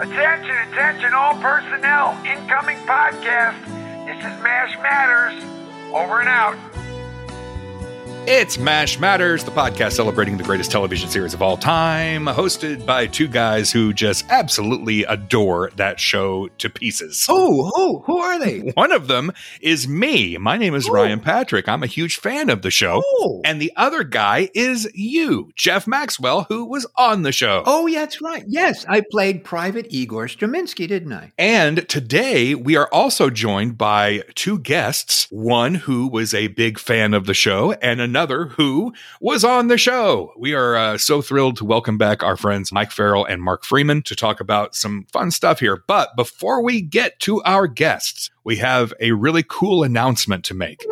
[0.00, 2.18] Attention, attention, all personnel.
[2.24, 3.60] Incoming podcast.
[4.06, 5.44] This is MASH Matters.
[5.92, 6.69] Over and out.
[8.32, 13.08] It's MASH Matters, the podcast celebrating the greatest television series of all time, hosted by
[13.08, 17.26] two guys who just absolutely adore that show to pieces.
[17.28, 18.60] Oh, oh, who are they?
[18.74, 20.38] One of them is me.
[20.38, 20.92] My name is Oh.
[20.92, 21.68] Ryan Patrick.
[21.68, 23.02] I'm a huge fan of the show.
[23.04, 27.64] Oh, And the other guy is you, Jeff Maxwell, who was on the show.
[27.66, 28.44] oh, yeah, that's right.
[28.46, 31.32] Yes, I played Private Igor Straminsky, didn't I?
[31.36, 37.12] And today we are also joined by two guests, one who was a big fan
[37.12, 40.32] of the show and another who was on the show.
[40.36, 44.02] We are uh, so thrilled to welcome back our friends Mike Farrell and Marc Freeman
[44.02, 45.82] to talk about some fun stuff here.
[45.86, 50.84] But before we get to our guests, we have a really cool announcement to make.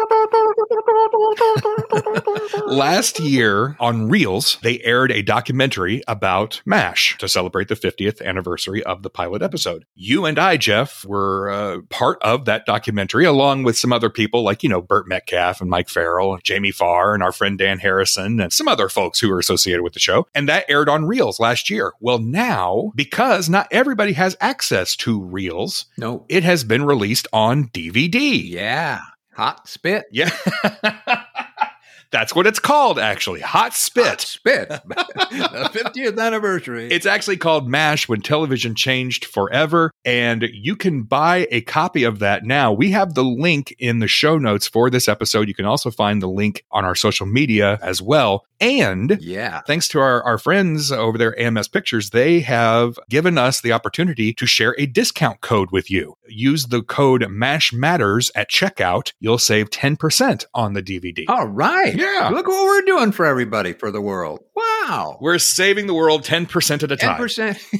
[2.66, 8.82] Last year on Reelz, they aired a documentary about MASH to celebrate the 50th anniversary
[8.82, 9.84] of the pilot episode.
[9.94, 14.42] You and I, Jeff, were uh, part of that documentary, along with some other people
[14.42, 17.78] like, you know, Burt Metcalfe and Mike Farrell, and Jamie Farr, and our friend Dan
[17.78, 20.26] Harrison, and some other folks who are associated with the show.
[20.34, 21.92] And that aired on Reelz last year.
[22.00, 26.26] Well, now, because not everybody has access to Reelz, No.
[26.28, 28.42] it has been released on DVD.
[28.42, 29.00] Yeah,
[29.34, 30.06] hot spit.
[30.10, 30.30] Yeah.
[32.10, 33.40] That's what it's called, actually.
[33.40, 34.20] Hot Hot Spit.
[34.20, 34.68] spit.
[34.88, 36.88] the 50th anniversary.
[36.90, 39.90] It's actually called MASH When Television Changed Forever.
[40.06, 42.72] And you can buy a copy of that now.
[42.72, 45.48] We have the link in the show notes for this episode.
[45.48, 48.46] You can also find the link on our social media as well.
[48.60, 49.60] And yeah.
[49.66, 54.32] thanks to our, our friends over there, AMS Pictures, they have given us the opportunity
[54.32, 56.14] to share a discount code with you.
[56.26, 59.12] Use the code MASH Matters at checkout.
[59.20, 61.24] You'll save 10% on the DVD.
[61.28, 61.97] All right.
[61.98, 62.30] Yeah.
[62.30, 64.40] Look what we're doing for everybody, for the world.
[64.54, 65.18] Wow.
[65.20, 67.20] We're saving the world 10% at a time.
[67.20, 67.60] 10%.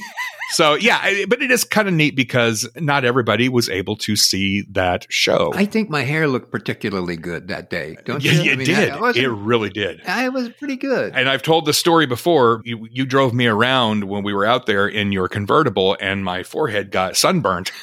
[0.51, 4.63] So, yeah, but it is kind of neat because not everybody was able to see
[4.71, 5.51] that show.
[5.53, 7.97] I think my hair looked particularly good that day.
[8.05, 8.51] Don't yeah, you?
[8.51, 8.89] it I mean, did.
[8.89, 10.01] I, I it really did.
[10.07, 11.13] I was pretty good.
[11.15, 12.61] And I've told the story before.
[12.65, 16.41] You, you drove me around when we were out there in your convertible, and my
[16.41, 17.71] forehead got sunburnt.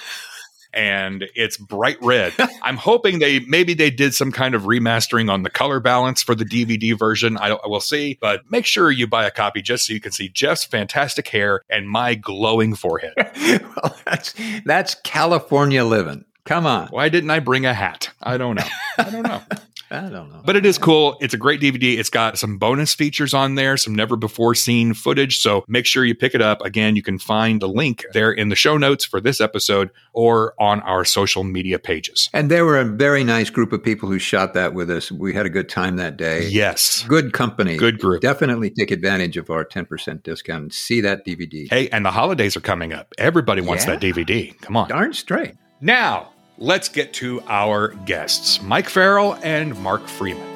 [0.72, 2.32] And it's bright red.
[2.62, 6.34] I'm hoping they maybe they did some kind of remastering on the color balance for
[6.34, 7.36] the DVD version.
[7.38, 10.12] I, I will see, but make sure you buy a copy just so you can
[10.12, 13.14] see Jeff's fantastic hair and my glowing forehead.
[13.16, 14.34] well, that's
[14.64, 16.24] that's California living.
[16.44, 16.88] Come on.
[16.88, 18.10] Why didn't I bring a hat?
[18.22, 18.66] I don't know.
[18.98, 19.42] I don't know.
[19.90, 20.42] I don't know.
[20.44, 21.16] But it is cool.
[21.20, 21.96] It's a great DVD.
[21.98, 25.38] It's got some bonus features on there, some never before seen footage.
[25.38, 26.60] So make sure you pick it up.
[26.62, 30.54] Again, you can find the link there in the show notes for this episode or
[30.58, 32.28] on our social media pages.
[32.32, 35.10] and there were a very nice group of people who shot that with us.
[35.12, 36.46] We had a good time that day.
[36.48, 37.04] Yes.
[37.06, 37.76] Good company.
[37.76, 38.22] Good group.
[38.22, 41.68] Definitely take advantage of our 10% discount and see that DVD.
[41.70, 43.12] Hey, and the holidays are coming up.
[43.18, 43.96] Everybody wants Yeah.
[43.96, 44.52] that DVD.
[44.62, 44.88] Come on.
[44.88, 45.54] Darn straight.
[45.80, 50.46] Now, let's get to our guests Mike Farrell and Marc Freeman.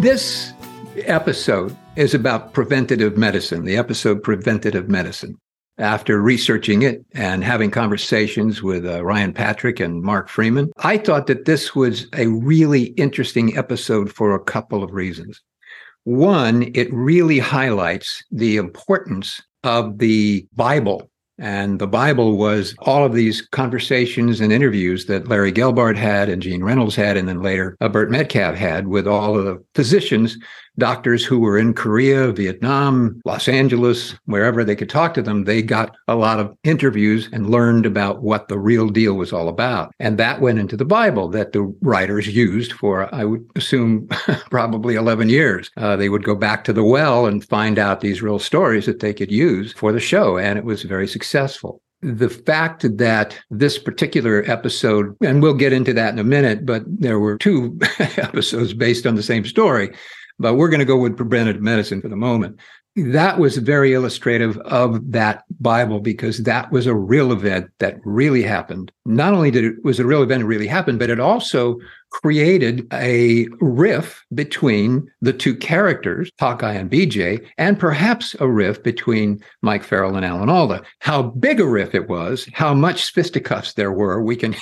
[0.00, 0.52] This
[0.96, 5.36] episode is about preventative medicine, the episode Preventative Medicine.
[5.76, 11.26] After researching it and having conversations with uh, Ryan Patrick and Marc Freeman, I thought
[11.26, 15.40] that this was a really interesting episode for a couple of reasons.
[16.04, 21.09] One, it really highlights the importance of the Bible.
[21.40, 26.42] And the Bible was all of these conversations and interviews that Larry Gelbart had and
[26.42, 30.36] Gene Reynolds had, and then later uh, Burt Metcalfe had with all of the physicians,
[30.78, 35.44] doctors who were in Korea, Vietnam, Los Angeles, wherever they could talk to them.
[35.44, 39.48] They got a lot of interviews and learned about what the real deal was all
[39.48, 39.92] about.
[40.00, 44.08] And that went into the Bible that the writers used for, I would assume,
[44.50, 45.70] probably 11 years.
[45.76, 49.00] Uh, they would go back to the well and find out these real stories that
[49.00, 50.38] they could use for the show.
[50.38, 51.82] And it was very successful.
[52.02, 56.82] The fact that this particular episode, and we'll get into that in a minute, but
[56.86, 59.90] there were two episodes based on the same story,
[60.40, 62.58] but we're going to go with preventative medicine for the moment.
[62.96, 68.42] That was very illustrative of that Bible because that was a real event that really
[68.42, 68.90] happened.
[69.06, 71.78] Not only did it was a real event that really happened, but it also
[72.10, 79.40] created a riff between the two characters, Hawkeye and BJ, and perhaps a riff between
[79.62, 80.82] Mike Farrell and Alan Alda.
[80.98, 84.56] How big a riff it was, how much fisticuffs there were, we can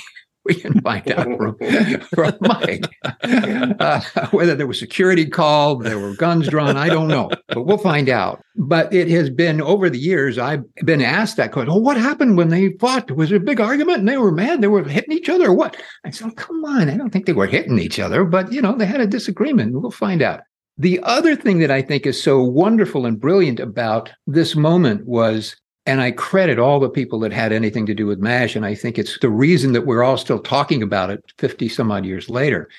[0.49, 1.57] we can find out from,
[2.15, 2.85] from Mike.
[3.23, 4.01] Uh,
[4.31, 8.09] whether there was security called, there were guns drawn, I don't know, but we'll find
[8.09, 8.43] out.
[8.55, 11.71] But it has been over the years, I've been asked that question.
[11.71, 13.11] Oh, what happened when they fought?
[13.11, 14.61] Was there a big argument and they were mad?
[14.61, 15.77] They were hitting each other or what?
[16.03, 16.89] I said, oh, come on.
[16.89, 19.79] I don't think they were hitting each other, but you know, they had a disagreement.
[19.79, 20.41] We'll find out.
[20.77, 25.55] The other thing that I think is so wonderful and brilliant about this moment was
[25.89, 28.55] and I credit all the people that had anything to do with MASH.
[28.55, 31.91] And I think it's the reason that we're all still talking about it 50 some
[31.91, 32.69] odd years later,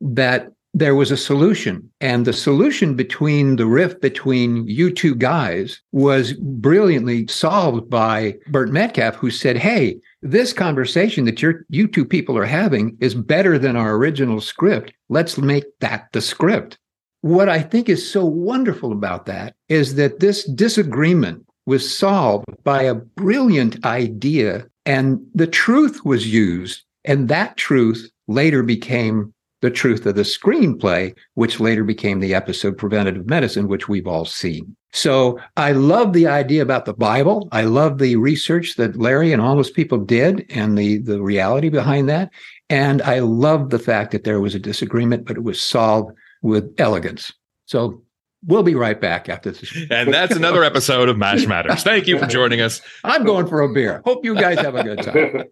[0.00, 1.90] that there was a solution.
[2.00, 8.70] And the solution between the rift between you two guys was brilliantly solved by Burt
[8.70, 13.58] Metcalfe, who said, Hey, this conversation that you you two people are having is better
[13.58, 14.92] than our original script.
[15.08, 16.78] Let's make that the script.
[17.22, 22.82] What I think is so wonderful about that is that this disagreement was solved by
[22.82, 26.82] a brilliant idea, and the truth was used.
[27.04, 32.78] And that truth later became the truth of the screenplay, which later became the episode
[32.78, 34.74] Preventative Medicine, which we've all seen.
[34.92, 37.48] So I love the idea about the Bible.
[37.52, 41.68] I love the research that Larry and all those people did and the, the reality
[41.68, 42.30] behind that.
[42.68, 46.74] And I love the fact that there was a disagreement, but it was solved with
[46.78, 47.32] elegance.
[47.66, 48.02] So
[48.46, 49.76] we'll be right back after this.
[49.90, 51.82] And that's another episode of MASH Matters.
[51.82, 52.80] Thank you for joining us.
[53.04, 54.02] I'm going for a beer.
[54.04, 55.44] Hope you guys have a good time.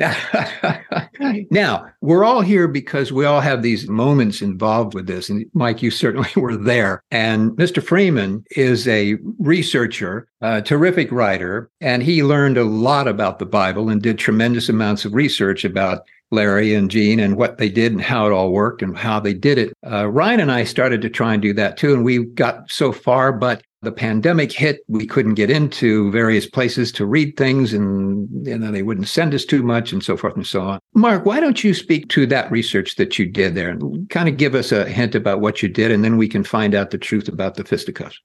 [1.50, 5.28] now, we're all here because we all have these moments involved with this.
[5.28, 7.02] And Mike, you certainly were there.
[7.10, 7.82] And Mr.
[7.82, 13.90] Freeman is a researcher, a terrific writer, and he learned a lot about the Bible
[13.90, 18.00] and did tremendous amounts of research about Larry and Gene and what they did and
[18.00, 19.72] how it all worked and how they did it.
[19.90, 21.92] Uh, Ryan and I started to try and do that too.
[21.92, 26.92] And we got so far, but the pandemic hit, we couldn't get into various places
[26.92, 30.46] to read things and know they wouldn't send us too much and so forth and
[30.46, 30.78] so on.
[30.94, 34.36] Marc, why don't you speak to that research that you did there and kind of
[34.36, 36.98] give us a hint about what you did and then we can find out the
[36.98, 38.20] truth about the fisticuffs.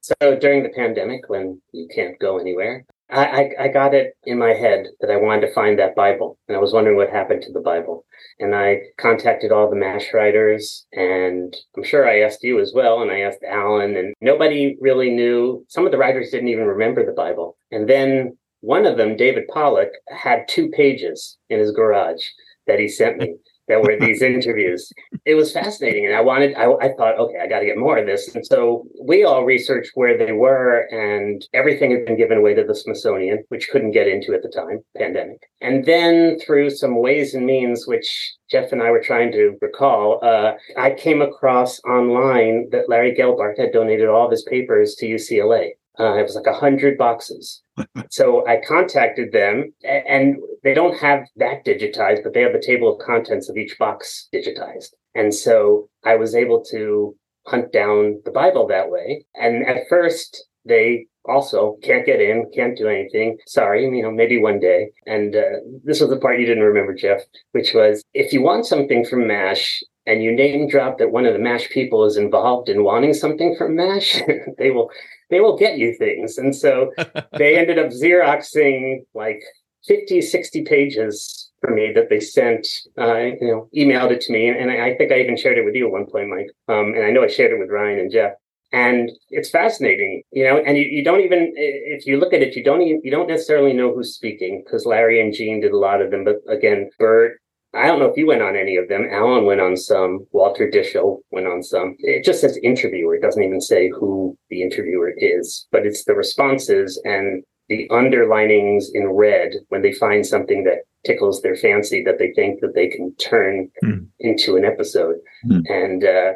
[0.00, 4.54] So during the pandemic when you can't go anywhere, I, I got it in my
[4.54, 7.52] head that I wanted to find that Bible, and I was wondering what happened to
[7.52, 8.06] the Bible.
[8.38, 13.02] And I contacted all the MASH writers, and I'm sure I asked you as well,
[13.02, 15.64] and I asked Alan, and nobody really knew.
[15.68, 17.58] Some of the writers didn't even remember the Bible.
[17.70, 22.24] And then one of them, David Pollock, had two pages in his garage
[22.66, 23.34] that he sent me
[23.72, 24.92] that were these interviews.
[25.24, 26.06] It was fascinating.
[26.06, 28.34] And I wanted, I, I thought, okay, I got to get more of this.
[28.34, 32.64] And so we all researched where they were, and everything had been given away to
[32.64, 35.48] the Smithsonian, which couldn't get into at the time, pandemic.
[35.60, 40.20] And then through some ways and means, which Jeff and I were trying to recall,
[40.22, 45.06] uh, I came across online that Larry Gelbart had donated all of his papers to
[45.06, 45.70] UCLA.
[45.98, 47.62] Uh, it was like a hundred boxes.
[48.10, 52.94] so I contacted them, and they don't have that digitized, but they have the table
[52.94, 54.90] of contents of each box digitized.
[55.14, 57.14] And so I was able to
[57.46, 59.24] hunt down the Bible that way.
[59.34, 63.38] And at first, they also can't get in, can't do anything.
[63.46, 64.90] Sorry, you know, maybe one day.
[65.06, 67.20] And uh, this was the part you didn't remember, Jeff,
[67.52, 71.32] which was if you want something from MASH and you name drop that one of
[71.32, 74.20] the MASH people is involved in wanting something from MASH,
[74.58, 74.90] they will
[75.32, 76.38] they will get you things.
[76.38, 76.92] And so
[77.38, 79.42] they ended up Xeroxing like
[79.86, 82.66] 50, 60 pages for me that they sent,
[82.98, 84.48] uh, you know, emailed it to me.
[84.48, 86.50] And I, think I even shared it with you at one point, Mike.
[86.68, 88.32] Um, and I know I shared it with Ryan and Jeff.
[88.74, 92.56] And it's fascinating, you know, and you, you don't even, if you look at it,
[92.56, 95.76] you don't even, you don't necessarily know who's speaking because Larry and Gene did a
[95.76, 96.24] lot of them.
[96.24, 97.38] But again, Burt,
[97.74, 99.08] I don't know if you went on any of them.
[99.10, 100.26] Alan went on some.
[100.32, 101.96] Walter Dishell went on some.
[102.00, 103.14] It just says interviewer.
[103.14, 108.90] It doesn't even say who the interviewer is, but it's the responses and the underlinings
[108.92, 112.88] in red when they find something that tickles their fancy that they think that they
[112.88, 114.06] can turn mm.
[114.20, 115.16] into an episode.
[115.46, 115.62] Mm.
[115.68, 116.32] And uh,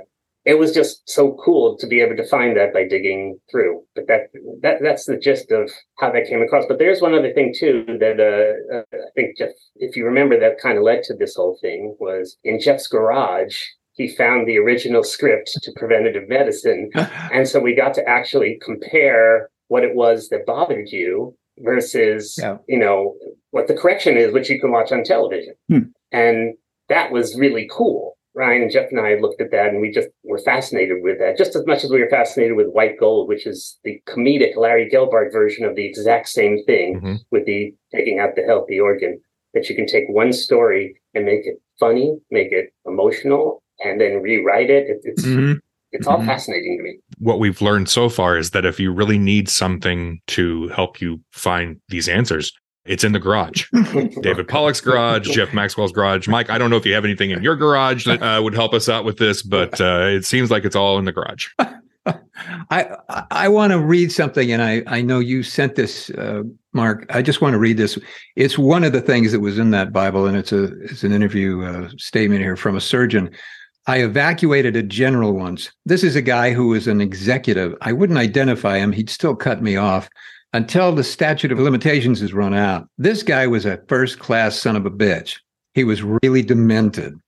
[0.47, 3.83] it was just so cool to be able to find that by digging through.
[3.97, 4.29] But that
[4.63, 6.65] that that's the gist of how that came across.
[6.67, 10.39] But there's one other thing too that uh, uh, I think Jeff, if you remember,
[10.39, 13.61] that kind of led to this whole thing was in Jeff's garage.
[13.95, 19.51] He found the original script to preventative medicine, and so we got to actually compare
[19.69, 22.59] what it was that bothered you versus yeah.
[22.69, 23.17] you know
[23.51, 25.81] what the correction is, which you can watch on television, hmm.
[26.13, 26.55] and
[26.89, 30.09] that was really cool Ryan and Jeff and I looked at that and we just
[30.23, 33.47] were fascinated with that, just as much as we were fascinated with White Gold, which
[33.47, 37.15] is the comedic Larry Gelbart version of the exact same thing mm-hmm.
[37.31, 39.19] with the taking out the healthy organ.
[39.55, 44.21] That you can take one story and make it funny, make it emotional, and then
[44.21, 44.87] rewrite it.
[44.87, 45.55] it it's mm-hmm.
[45.93, 46.27] it's all mm-hmm.
[46.27, 46.99] fascinating to me.
[47.19, 51.23] What we've learned so far is that if you really need something to help you
[51.33, 52.53] find these answers,
[52.87, 53.69] it's in the garage.
[54.23, 56.29] David Pollock's garage, Jeff Maxwell's garage.
[56.29, 58.75] Mike, I don't know if you have anything in your garage that uh, would help
[58.75, 61.49] us out with this, but uh, it seems like it's all in the garage.
[62.71, 62.97] I
[63.31, 67.07] I want to read something, and I I know you sent this, uh, Marc.
[67.11, 67.99] I just want to read this.
[68.37, 71.13] It's one of the things that was in that Bible, and it's a it's an
[71.13, 73.31] interview uh, statement here from a surgeon.
[73.89, 75.71] I evacuated a general once.
[75.85, 77.75] This is a guy who was an executive.
[77.81, 80.09] I wouldn't identify him, he'd still cut me off
[80.53, 82.89] until the statute of limitations is run out.
[82.99, 85.39] This guy was a first class son of a bitch.
[85.75, 87.19] He was really demented.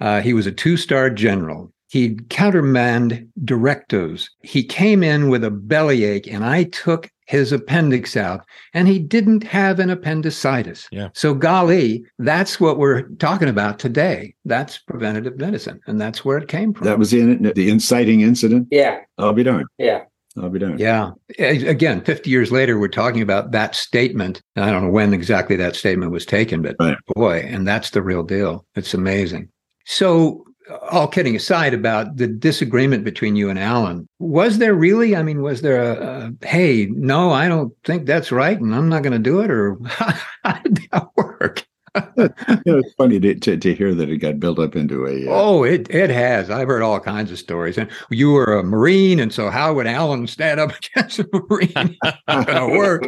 [0.00, 1.72] Uh, he was a two star general.
[1.90, 4.30] He countermand directives.
[4.42, 8.42] He came in with a bellyache, and I took his appendix out,
[8.74, 10.86] and he didn't have an appendicitis.
[10.90, 11.08] Yeah.
[11.14, 14.34] So, golly, that's what we're talking about today.
[14.44, 16.86] That's preventative medicine, and that's where it came from.
[16.86, 18.68] That was in the inciting incident.
[18.70, 19.00] Yeah.
[19.16, 19.68] I'll be darned.
[19.78, 20.04] Yeah.
[20.40, 20.80] I'll be darned.
[20.80, 21.12] Yeah.
[21.38, 24.42] Again, 50 years later, we're talking about that statement.
[24.56, 26.96] I don't know when exactly that statement was taken, but right.
[27.14, 28.66] boy, and that's the real deal.
[28.74, 29.48] It's amazing.
[29.84, 30.44] So,
[30.90, 35.16] all kidding aside about the disagreement between you and Alan, was there really?
[35.16, 38.88] I mean, was there a, a hey, no, I don't think that's right, and I'm
[38.88, 41.66] not going to do it, or how did that work?
[42.16, 45.26] know, it's funny to, to, to, hear that it got built up into a.
[45.26, 46.50] Uh, oh, it it has.
[46.50, 47.78] I've heard all kinds of stories.
[47.78, 51.96] And you were a Marine, and so how would Alan stand up against a Marine?
[52.28, 53.02] not going to work.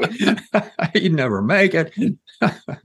[0.94, 1.92] He'd never make it.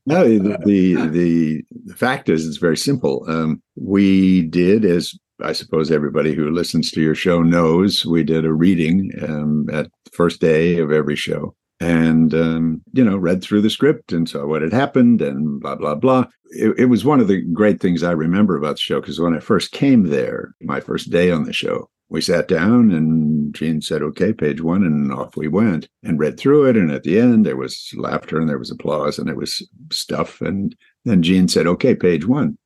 [0.05, 3.25] no, the, the, the the fact is, it's very simple.
[3.27, 8.45] Um, we did, as I suppose everybody who listens to your show knows, we did
[8.45, 13.43] a reading um, at the first day of every show and um, you know read
[13.43, 16.25] through the script and saw what had happened and blah blah blah.
[16.51, 19.35] It, it was one of the great things i remember about the show because when
[19.35, 23.81] i first came there my first day on the show we sat down and gene
[23.81, 26.77] said okay page one and off we went and read through it.
[26.77, 30.41] And at the end there was laughter and there was applause and there was stuff.
[30.41, 32.57] And then gene said okay page one.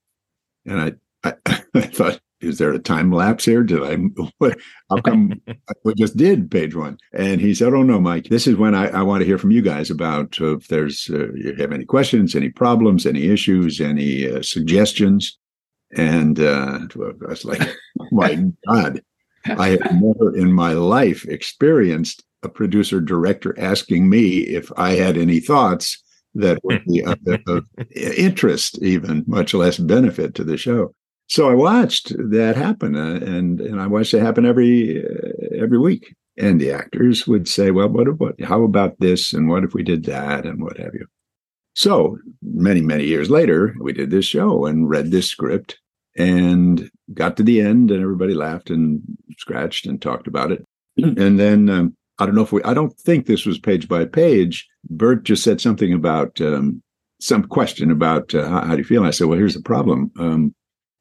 [0.66, 0.80] And
[1.24, 3.64] i i, I thought is there a time lapse here?
[3.64, 3.98] Did I?
[4.38, 4.58] What,
[4.90, 5.42] how come
[5.84, 6.98] we just did page one?
[7.14, 8.26] And he said, "Oh no, Mike.
[8.26, 11.10] This is when I, I want to hear from you guys about uh, if there's
[11.12, 15.38] uh, you have any questions, any problems, any issues, any uh, suggestions."
[15.96, 17.62] And uh, I was like,
[18.00, 19.02] oh "My God,
[19.46, 25.18] I have never in my life experienced a producer director asking me if I had
[25.18, 26.02] any thoughts."
[26.36, 27.18] That would be of,
[27.48, 27.66] of
[27.96, 30.94] interest, even much less benefit to the show
[31.30, 35.78] so I watched that happen, uh, and and I watched it happen every uh, every
[35.78, 36.16] week.
[36.38, 38.42] And the actors would say, "Well, what what?
[38.42, 39.32] How about this?
[39.32, 40.46] And what if we did that?
[40.46, 41.06] And what have you?"
[41.76, 45.80] So many many years later, we did this show and read this script
[46.18, 49.02] and got to the end, and everybody laughed and
[49.38, 50.66] scratched and talked about it.
[50.98, 54.04] And then um, I don't know if we, I don't think this was page by
[54.06, 54.68] page.
[54.90, 56.82] Burt just said something about um,
[57.22, 59.02] some question about uh, how, how, do you feel?
[59.02, 60.56] And I said, "Well, here's the problem." Um,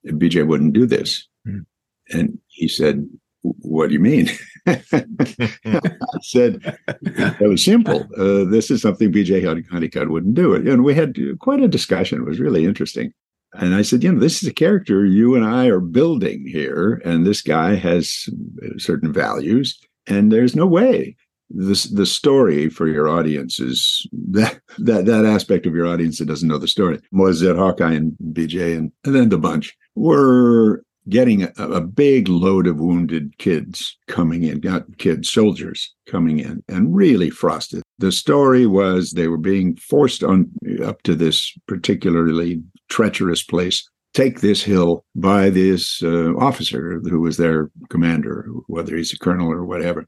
[0.06, 1.26] BJ wouldn't do this.
[1.46, 1.66] Mm.
[2.10, 3.08] And he said,
[3.42, 4.28] What do you mean?
[4.66, 4.82] I
[6.22, 6.62] said,
[7.02, 8.08] That was simple.
[8.16, 10.54] Uh, this is something BJ Honeycutt wouldn't do.
[10.54, 10.66] It.
[10.66, 12.20] And we had quite a discussion.
[12.20, 13.12] It was really interesting.
[13.54, 17.00] And I said, You know, this is a character you and I are building here.
[17.04, 18.28] And this guy has
[18.76, 19.78] certain values.
[20.06, 21.16] And there's no way
[21.50, 26.26] this the story for your audience is that that that aspect of your audience that
[26.26, 30.82] doesn't know the story was that Hawkeye and BJ and, and then the bunch were
[31.08, 36.62] getting a, a, big load of wounded kids coming in, got kids, soldiers coming in,
[36.68, 37.82] and really frosted.
[37.98, 40.50] The story was they were being forced on
[40.84, 43.88] up to this particularly treacherous place.
[44.14, 49.52] Take this hill by this uh, officer who was their commander, whether he's a colonel
[49.52, 50.06] or whatever.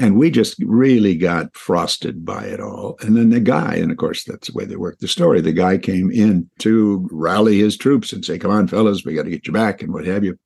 [0.00, 2.96] And we just really got frosted by it all.
[3.02, 5.42] And then the guy, and of course, that's the way they work the story.
[5.42, 9.24] The guy came in to rally his troops and say, Come on, fellas, we got
[9.24, 10.38] to get you back and what have you.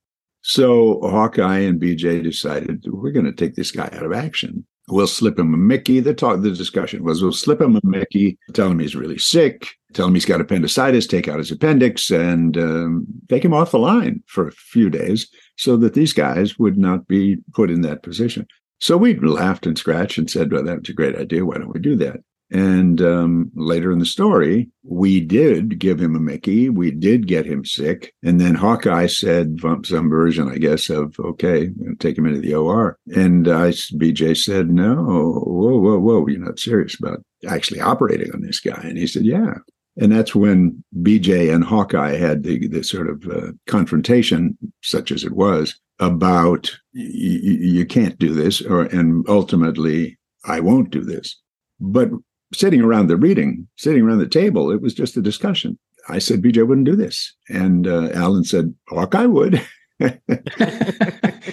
[0.43, 4.67] So Hawkeye and BJ decided we're going to take this guy out of action.
[4.89, 6.01] We'll slip him a Mickey.
[6.01, 9.69] The talk, the discussion was we'll slip him a Mickey, tell him he's really sick,
[9.95, 13.79] tell him he's got appendicitis, take out his appendix, and um, take him off the
[13.79, 18.03] line for a few days so that these guys would not be put in that
[18.03, 18.47] position.
[18.85, 21.47] So we laughed and scratched and said, well, that's a great idea.
[21.47, 22.19] Why don't we do that?
[22.51, 26.69] And um, later in the story, we did give him a Mickey.
[26.69, 28.13] We did get him sick.
[28.23, 32.99] And then Hawkeye said some version, I guess, of, okay, take him into the OR.
[33.17, 38.43] And I, BJ said, no, whoa, whoa, whoa, you're not serious about actually operating on
[38.43, 38.83] this guy.
[38.85, 39.55] And he said, yeah.
[39.97, 45.23] And that's when BJ and Hawkeye had the, the sort of uh, confrontation, such as
[45.23, 51.41] it was, about you can't do this, or and ultimately I won't do this.
[51.81, 52.11] But
[52.53, 55.79] sitting around the reading, sitting around the table, it was just a discussion.
[56.09, 59.65] I said BJ wouldn't do this, and uh, Alan said Hawkeye would.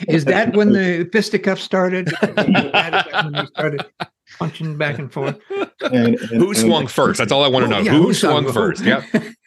[0.07, 2.09] Is that when the fisticuffs started?
[3.49, 3.85] started
[4.41, 5.39] punching back and forth.
[5.81, 7.17] And, and, who swung and, first?
[7.17, 7.79] That's all I want to know.
[7.79, 8.83] Yeah, who, who swung first?
[8.83, 9.03] Yeah.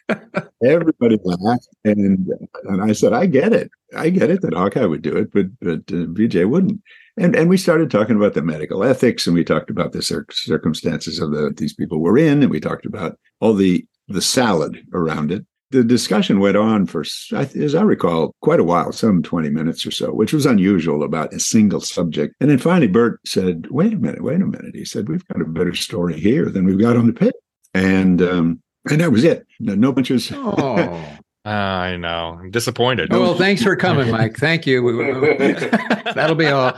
[0.63, 2.27] Everybody laughed, and
[2.63, 3.71] and I said, I get it.
[3.95, 6.81] I get it that Hawkeye would do it, but but uh, BJ wouldn't.
[7.17, 10.27] And and we started talking about the medical ethics, and we talked about the cir-
[10.31, 14.85] circumstances of the these people were in, and we talked about all the the salad
[14.93, 15.45] around it.
[15.75, 17.03] The discussion went on for,
[17.33, 21.33] as I recall, quite a while, some twenty minutes or so, which was unusual about
[21.33, 22.33] a single subject.
[22.39, 25.41] And then finally, Burt said, "Wait a minute, wait a minute." He said, "We've got
[25.41, 27.35] a better story here than we've got on the pit,"
[27.73, 29.45] and um, and that was it.
[29.59, 30.31] No, no bunches.
[30.33, 31.17] Oh.
[31.47, 32.39] I know.
[32.41, 33.13] I'm disappointed.
[33.13, 34.35] Oh, well, thanks for coming, Mike.
[34.39, 34.81] Thank you.
[36.15, 36.73] That'll be all.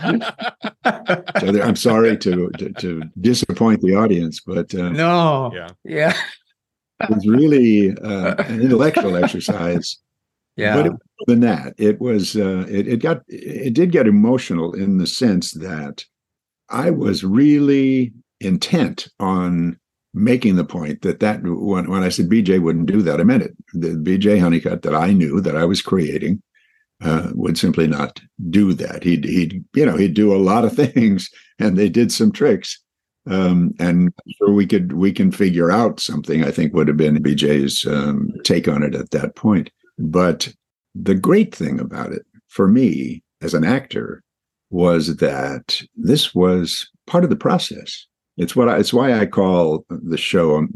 [1.40, 5.52] So there- I'm sorry to, to to disappoint the audience, but uh, No.
[5.54, 5.70] Yeah.
[5.86, 6.18] Yeah.
[7.02, 9.98] It was really uh, an intellectual exercise.
[10.58, 10.76] Yeah.
[10.76, 14.74] But it, more than that, it was uh, it, it got it did get emotional
[14.74, 16.04] in the sense that
[16.70, 19.80] I was really intent on
[20.14, 23.44] making the point that that when, when I said BJ wouldn't do that, I meant
[23.44, 23.56] it.
[23.74, 26.42] The BJ Honeycutt that I knew that I was creating
[27.02, 29.04] uh, would simply not do that.
[29.04, 32.82] He'd he'd you know he'd do a lot of things, and they did some tricks.
[33.30, 36.44] Um, and sure we could we can figure out something.
[36.44, 39.70] I think would have been BJ's um, take on it at that point.
[39.98, 40.54] But
[40.96, 44.24] the great thing about it for me as an actor
[44.70, 48.06] was that this was part of the process.
[48.38, 50.70] It's what I, it's why I call the show um,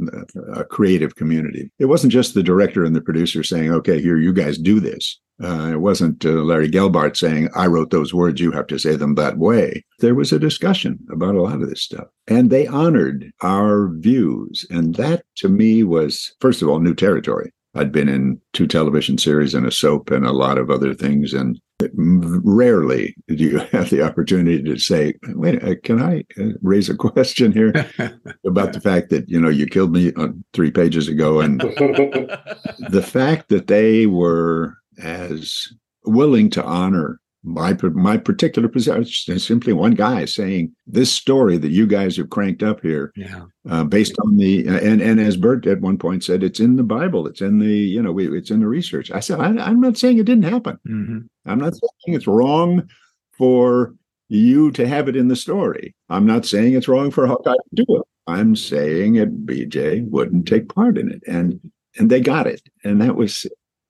[0.54, 1.72] a creative community.
[1.80, 5.20] It wasn't just the director and the producer saying, "Okay, here you guys do this."
[5.44, 8.96] Uh, it wasn't uh, Larry Gelbart saying, "I wrote those words; you have to say
[8.96, 12.66] them that way." There was a discussion about a lot of this stuff, and they
[12.68, 17.52] honored our views, and that to me was, first of all, new territory.
[17.74, 21.34] I'd been in two television series and a soap and a lot of other things,
[21.34, 21.60] and
[21.94, 26.96] rarely do you have the opportunity to say, "Wait, uh, can I uh, raise a
[26.98, 27.74] question here
[28.46, 33.06] about the fact that you know you killed me uh, three pages ago?" And the
[33.06, 35.68] fact that they were as
[36.06, 41.72] willing to honor my my particular position, is simply one guy saying this story that
[41.72, 43.46] you guys have cranked up here yeah.
[43.70, 46.84] uh, based on the and and as Burt at one point said, it's in the
[46.84, 49.12] Bible, it's in the you know we, it's in the research.
[49.12, 50.78] I said I, I'm not saying it didn't happen.
[50.86, 52.88] hmm I'm not saying it's wrong
[53.36, 53.96] for
[54.30, 55.96] you to have it in the story.
[56.10, 58.04] I'm not saying it's wrong for Hawkeye to do it.
[58.28, 61.60] I'm saying it BJ wouldn't take part in it, and
[61.98, 63.48] and they got it, and that was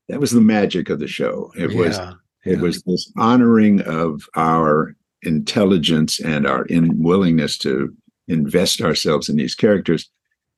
[0.07, 1.51] that was the magic of the show.
[1.57, 2.13] It was Yeah.
[2.45, 2.61] It Yeah.
[2.61, 7.93] was this honoring of our intelligence and our in willingness to
[8.27, 10.09] invest ourselves in these characters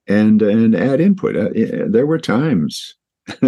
[0.08, 1.36] and and add input.
[1.36, 1.50] Uh,
[1.88, 2.96] there were times.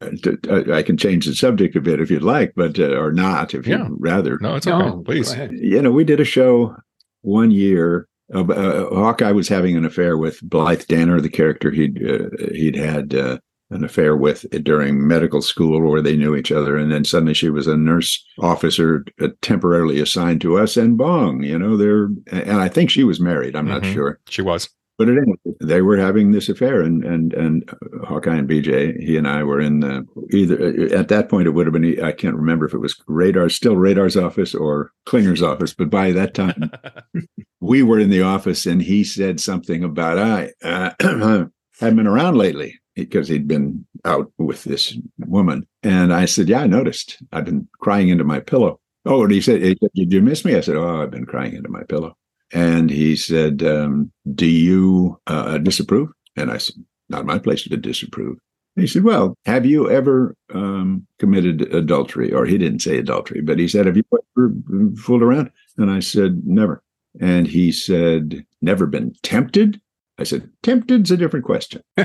[0.00, 3.54] I I can change the subject a bit if you'd like, but uh, or not
[3.54, 3.88] if Yeah.
[3.88, 4.38] you'd rather.
[4.40, 4.90] no, it's No, okay.
[4.90, 5.32] go Please.
[5.32, 5.52] ahead.
[5.52, 6.76] You know, we did a show
[7.22, 8.06] one year.
[8.34, 12.76] Uh, uh, Hawkeye was having an affair with Blythe Danner, the character he'd uh, he'd
[12.76, 13.38] had uh,
[13.74, 17.50] an affair with during medical school, where they knew each other, and then suddenly she
[17.50, 20.76] was a nurse officer uh, temporarily assigned to us.
[20.76, 23.56] And bong, you know, they're and I think she was married.
[23.56, 23.92] I'm not Mhm.
[23.92, 24.20] sure.
[24.28, 24.68] She was.
[24.96, 29.02] But at any they were having this affair, and and and uh, Hawkeye and BJ,
[29.02, 32.00] he and I were in the, either uh, at that point it would have been
[32.00, 36.12] I can't remember if it was Radar, still Radar's office or Klinger's office, but by
[36.12, 36.70] that time
[37.60, 40.90] we were in the office, and he said something about I uh,
[41.80, 46.60] hadn't been around lately because he'd been out with this woman, and I said, yeah,
[46.60, 47.22] I noticed.
[47.32, 48.80] I've been crying into my pillow.
[49.06, 50.56] Oh, and he said, did you miss me?
[50.56, 52.16] I said, oh, I've been crying into my pillow.
[52.54, 56.08] And he said, um, Do you uh, disapprove?
[56.36, 56.76] And I said,
[57.08, 58.38] Not my place to disapprove.
[58.76, 62.32] And he said, Well, have you ever um, committed adultery?
[62.32, 64.04] Or he didn't say adultery, but he said, Have you
[64.38, 64.52] ever
[64.96, 65.50] fooled around?
[65.78, 66.82] And I said, Never.
[67.20, 69.80] And he said, Never been tempted?
[70.18, 71.82] I said, Tempted's a different question.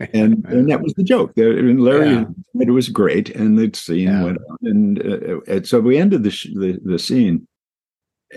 [0.00, 1.32] and and that was the joke.
[1.36, 2.24] And Larry Yeah.
[2.60, 4.24] it was great, and the scene Yeah.
[4.24, 7.46] went on, and, uh, and so we ended the, sh- the the scene,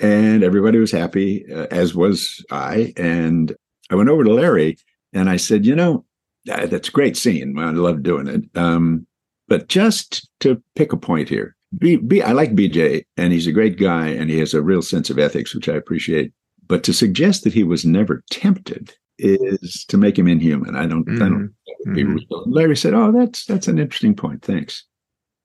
[0.01, 2.93] and everybody was happy, uh, as was I.
[2.97, 3.55] And
[3.89, 4.77] I went over to Larry,
[5.13, 6.05] and I said, you know,
[6.45, 7.57] that, that's a great scene.
[7.57, 8.43] I love doing it.
[8.57, 9.05] Um,
[9.47, 13.51] but just to pick a point here, B, B, I like BJ, and he's a
[13.51, 16.31] great guy, and he has a real sense of ethics, which I appreciate.
[16.67, 20.75] But to suggest that he was never tempted is to make him inhuman.
[20.75, 21.07] I don't.
[21.21, 21.53] I don't
[21.93, 22.19] be Mhm.
[22.47, 24.43] Larry said, "Oh, that's that's an interesting point.
[24.43, 24.83] Thanks."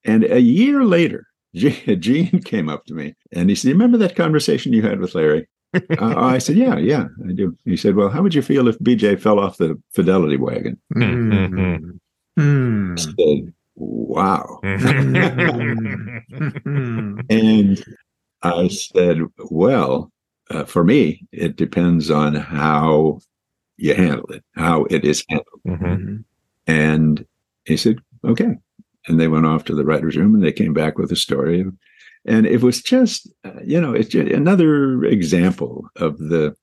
[0.04, 4.16] And a year later, Gene, came up to me and he said, "You "Remember that
[4.16, 8.08] conversation you had with Larry?" uh, I said, "Yeah, yeah, I do." He said, "Well,
[8.08, 11.98] how would you feel if BJ fell off the fidelity wagon?" Mhm.
[12.38, 12.94] Hmm.
[12.96, 17.18] I said, "Wow." Hmm.
[17.30, 17.84] And
[18.42, 20.10] I said, "Well,
[20.50, 23.20] uh, for me, it depends on how
[23.76, 25.80] you handle it, how it is handled." Mhm.
[25.80, 26.24] Mhm.
[26.66, 27.26] And
[27.64, 28.56] he said, "Okay."
[29.08, 31.64] and they went off to the writer's room and they came back with a story.
[32.24, 36.54] And it was just, uh, you know, it's just another example of the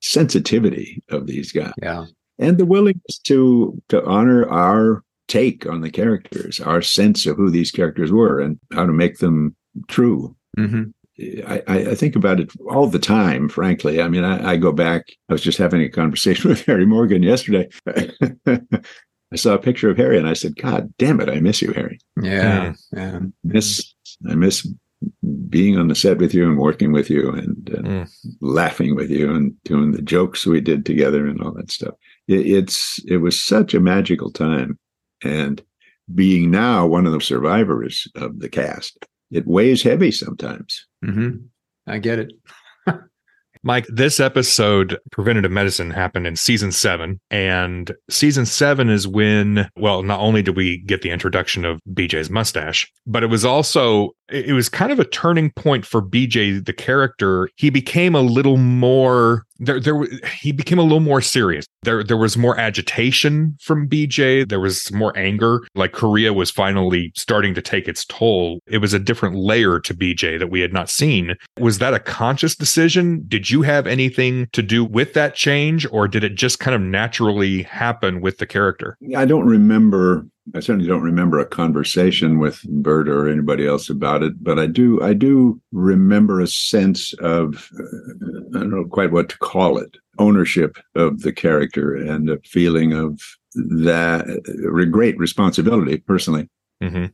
[0.00, 1.72] sensitivity of these guys.
[1.82, 2.06] Yeah.
[2.38, 7.50] And the willingness to to honor our take on the characters, our sense of who
[7.50, 9.56] these characters were and how to make them
[9.88, 10.36] true.
[10.56, 10.84] Mm-hmm.
[11.20, 14.00] I, I, think about it all the time, frankly.
[14.00, 15.06] I mean, I, I, go back.
[15.28, 17.68] I was just having a conversation with Harry Morgan yesterday.
[18.46, 21.72] I saw a picture of Harry and I said, God damn it, I miss you,
[21.72, 21.98] Harry.
[22.22, 22.74] Yeah.
[22.92, 23.20] yeah.
[23.42, 23.94] miss
[24.28, 24.66] I miss
[25.48, 28.10] being on the set with you and working with you and, and mm.
[28.40, 31.94] laughing with you and doing the jokes we did together and all that stuff.
[32.26, 34.78] It, it's it was such a magical time.
[35.22, 35.62] And
[36.14, 40.86] being now one of the survivors of the cast, it weighs heavy sometimes.
[41.04, 41.38] Mm-hmm.
[41.86, 42.32] I get it.
[43.62, 47.20] Mike, this episode, Preventative Medicine, happened in season seven.
[47.30, 52.30] And season seven is when, well, not only did we get the introduction of BJ's
[52.30, 56.72] mustache, but it was also, it was kind of a turning point for BJ, the
[56.72, 57.48] character.
[57.56, 60.02] He became a little more there there
[60.40, 61.66] he became a little more serious.
[61.82, 64.48] There there was more agitation from BJ.
[64.48, 65.60] There was more anger.
[65.74, 68.60] Like Korea was finally starting to take its toll.
[68.66, 71.34] It was a different layer to BJ that we had not seen.
[71.58, 73.24] Was that a conscious decision?
[73.28, 76.80] Did you have anything to do with that change or did it just kind of
[76.80, 78.96] naturally happen with the character?
[79.16, 84.22] I don't remember I certainly don't remember a conversation with Burt or anybody else about
[84.22, 89.12] it, but I do I do remember a sense of uh, I don't know quite
[89.12, 93.20] what to call it ownership of the character and a feeling of
[93.54, 96.48] that uh, great responsibility personally.
[96.82, 97.06] Mm-hmm.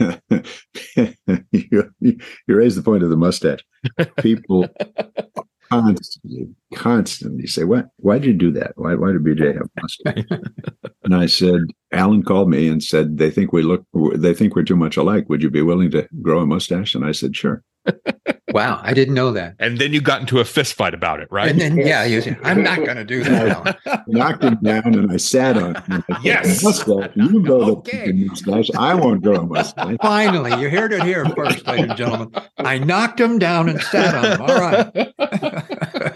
[1.52, 2.18] you, you
[2.48, 3.64] raise the point of the mustache.
[4.18, 4.68] People
[5.82, 7.88] constantly, constantly say, "What?
[7.96, 8.72] Why did you do that?
[8.76, 8.94] Why?
[8.94, 10.40] Why did BJ have mustache?"
[11.04, 11.60] and I said,
[11.92, 13.84] "Alan called me and said they think we look,
[14.14, 15.28] they think we're too much alike.
[15.28, 17.62] Would you be willing to grow a mustache?" And I said, "Sure."
[18.54, 19.56] Wow, I didn't know that.
[19.58, 21.50] And then you got into a fist fight about it, right?
[21.50, 23.78] And then, yeah, you said, I'm not going to do that.
[23.84, 26.04] I knocked him down and I sat on him.
[26.08, 26.62] Said, yes.
[26.62, 28.12] Mustache, you grow okay.
[28.12, 28.70] the mustache.
[28.78, 29.96] I won't grow a mustache.
[30.00, 32.32] Finally, you heard it here first, ladies and gentlemen.
[32.58, 34.40] I knocked him down and sat on him.
[34.40, 35.14] All right.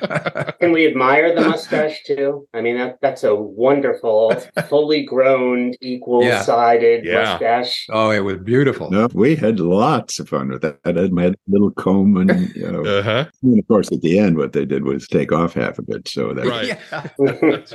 [0.61, 2.47] Can we admire the mustache too?
[2.55, 4.35] I mean, that, that's a wonderful,
[4.69, 7.13] fully grown, equal-sided yeah.
[7.13, 7.31] yeah.
[7.33, 7.87] mustache.
[7.91, 8.91] Oh, it was beautiful.
[8.91, 10.79] No, we had lots of fun with that.
[10.85, 13.27] I had my little comb and you know, uh-huh.
[13.43, 16.09] and of course at the end what they did was take off half of it
[16.09, 16.79] so that right.
[17.21, 17.75] right.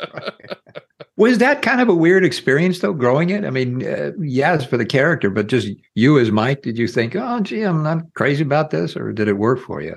[1.17, 4.77] was that kind of a weird experience though growing it i mean uh, yes for
[4.77, 8.43] the character but just you as mike did you think oh gee i'm not crazy
[8.43, 9.95] about this or did it work for you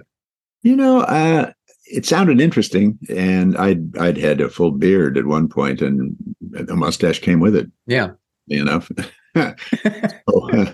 [0.62, 1.50] you know uh,
[1.88, 6.16] it sounded interesting and i'd i'd had a full beard at one point and
[6.68, 8.10] a mustache came with it yeah
[8.48, 8.90] enough.
[9.36, 10.66] so,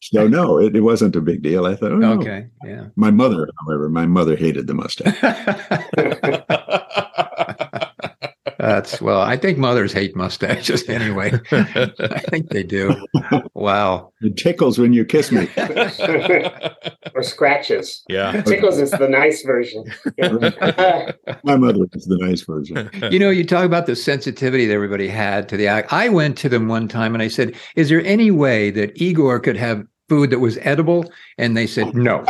[0.00, 1.66] so no, it, it wasn't a big deal.
[1.66, 2.70] I thought, oh, okay, no.
[2.70, 2.86] yeah.
[2.96, 5.16] My mother, however, my mother hated the mustache.
[8.64, 11.38] That's well, I think mothers hate mustaches anyway.
[11.52, 12.96] I think they do.
[13.52, 14.10] Wow.
[14.22, 15.50] It tickles when you kiss me.
[17.14, 18.02] or scratches.
[18.08, 18.40] Yeah.
[18.42, 19.84] Tickles is the nice version.
[21.44, 22.88] My mother is the nice version.
[23.10, 25.92] You know, you talk about the sensitivity that everybody had to the act.
[25.92, 29.40] I went to them one time and I said, Is there any way that Igor
[29.40, 31.12] could have food that was edible?
[31.36, 32.24] And they said, No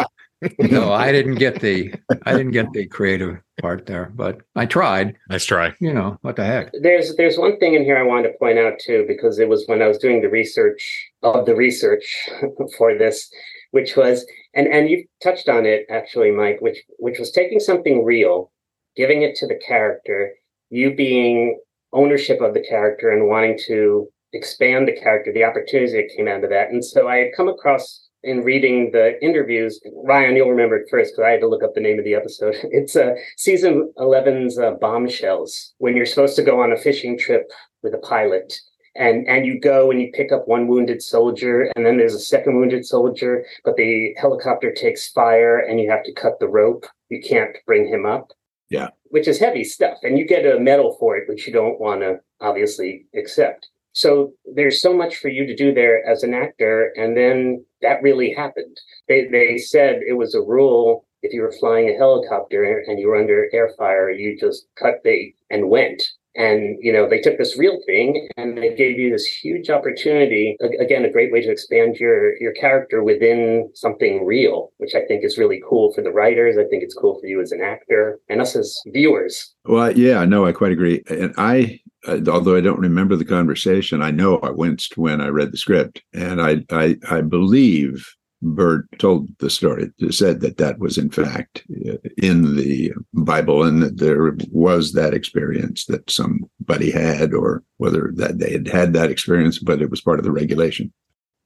[0.59, 1.95] no, I didn't get the
[2.27, 5.17] I didn't get the creative part there, but I tried.
[5.29, 5.73] Nice try.
[5.81, 6.73] You know what the heck?
[6.81, 9.65] There's there's one thing in here I wanted to point out too because it was
[9.67, 12.05] when I was doing the research of the research
[12.79, 13.31] for this,
[13.71, 18.05] which was and and you touched on it actually, Mike, which which was taking something
[18.05, 18.53] real,
[18.97, 20.33] giving it to the character,
[20.71, 21.61] you being
[21.93, 26.43] ownership of the character and wanting to expand the character, the opportunities that came out
[26.43, 30.77] of that, and so I had come across in reading the interviews, Ryan, you'll remember
[30.77, 32.57] it first because I had to look up the name of the episode.
[32.65, 37.51] It's uh, season 11's uh, Bombshells, when you're supposed to go on a fishing trip
[37.83, 38.59] with a pilot.
[38.97, 42.21] And, and you go and you pick up one wounded soldier, and then there's a
[42.21, 46.87] second wounded soldier, but the helicopter takes fire and you have to cut the rope.
[47.09, 48.33] You can't bring him up.
[48.71, 48.89] Yeah.
[49.05, 49.99] Which is heavy stuff.
[50.03, 53.69] And you get a medal for it, which you don't want to obviously accept.
[53.95, 56.93] So there's so much for you to do there as an actor.
[56.97, 58.77] And then that really happened.
[59.09, 63.09] They, they said it was a rule if you were flying a helicopter and you
[63.09, 66.03] were under air fire, you just cut bait and went.
[66.37, 70.57] And, you know, they took this real thing and they gave you this huge opportunity.
[70.81, 75.25] Again, a great way to expand your, your character within something real, which I think
[75.25, 76.59] is really cool for the writers.
[76.59, 79.55] I think it's cool for you as an actor and us as viewers.
[79.65, 81.05] Well, yeah, no, I quite agree.
[81.09, 85.53] And I, although I don't remember the conversation, I know I winced when I read
[85.53, 88.07] the script, and I I, I believe
[88.45, 93.83] Burt told the story, said that that was in fact uh, in the Bible, and
[93.83, 99.11] that there was that experience that somebody had, or whether that they had had that
[99.11, 100.93] experience, but it was part of the regulation.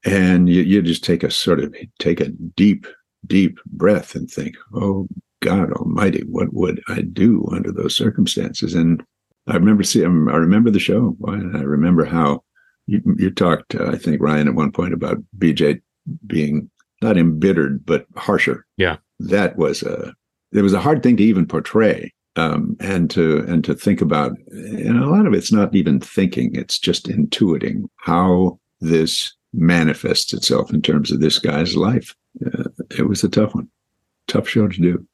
[0.04, 2.86] And you, you just take a sort of take a deep,
[3.26, 5.08] deep breath and think, "Oh
[5.40, 9.04] God Almighty, what would I do under those circumstances?" And
[9.48, 12.44] I remember seeing, I remember the show, I remember how
[12.86, 15.80] you, you talked, uh, I think Ryan at one point about BJ
[16.26, 16.70] being
[17.02, 18.66] not embittered but harsher.
[18.76, 20.14] Yeah, that was a
[20.52, 22.12] it was a hard thing to even portray.
[22.36, 26.54] Um, and to and to think about, and a lot of it's not even thinking;
[26.54, 32.14] it's just intuiting how this manifests itself in terms of this guy's life.
[32.46, 32.64] Uh,
[32.96, 33.68] it was a tough one,
[34.28, 35.04] tough show to do.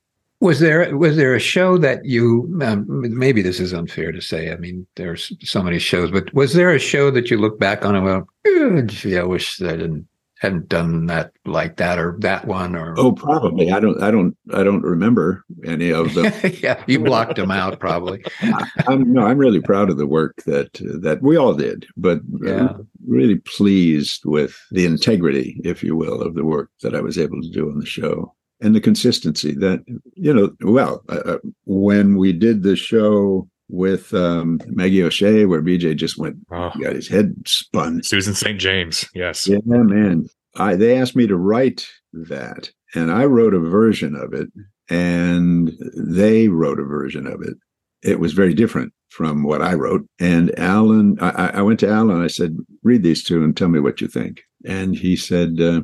[0.44, 4.52] Was there was there a show that you um, maybe this is unfair to say?
[4.52, 7.82] I mean, there's so many shows, but was there a show that you look back
[7.82, 10.06] on and went, "Gee, I wish I didn't
[10.40, 14.36] hadn't done that like that or that one or oh probably i don't i don't
[14.52, 16.30] i don't remember any of them
[16.62, 20.42] yeah you blocked them out probably I, am no i'm really proud of the work
[20.44, 22.74] that that we all did but yeah.
[23.06, 27.40] really pleased with the integrity if you will of the work that i was able
[27.40, 32.16] to do on the show and the consistency that you know well uh, uh when
[32.16, 36.70] we did the show with um, Maggie O'Shea, where BJ just went, oh.
[36.80, 38.02] got his head spun.
[38.02, 38.60] Susan St.
[38.60, 39.46] James, yes.
[39.46, 40.26] Yeah, man.
[40.56, 44.48] I they asked me to write that, and I wrote a version of it,
[44.88, 47.54] and they wrote a version of it.
[48.02, 50.06] It was very different from what I wrote.
[50.20, 52.22] And Alan, I, I went to Alan.
[52.22, 55.80] I said, "Read these two and tell me what you think." And he said, uh,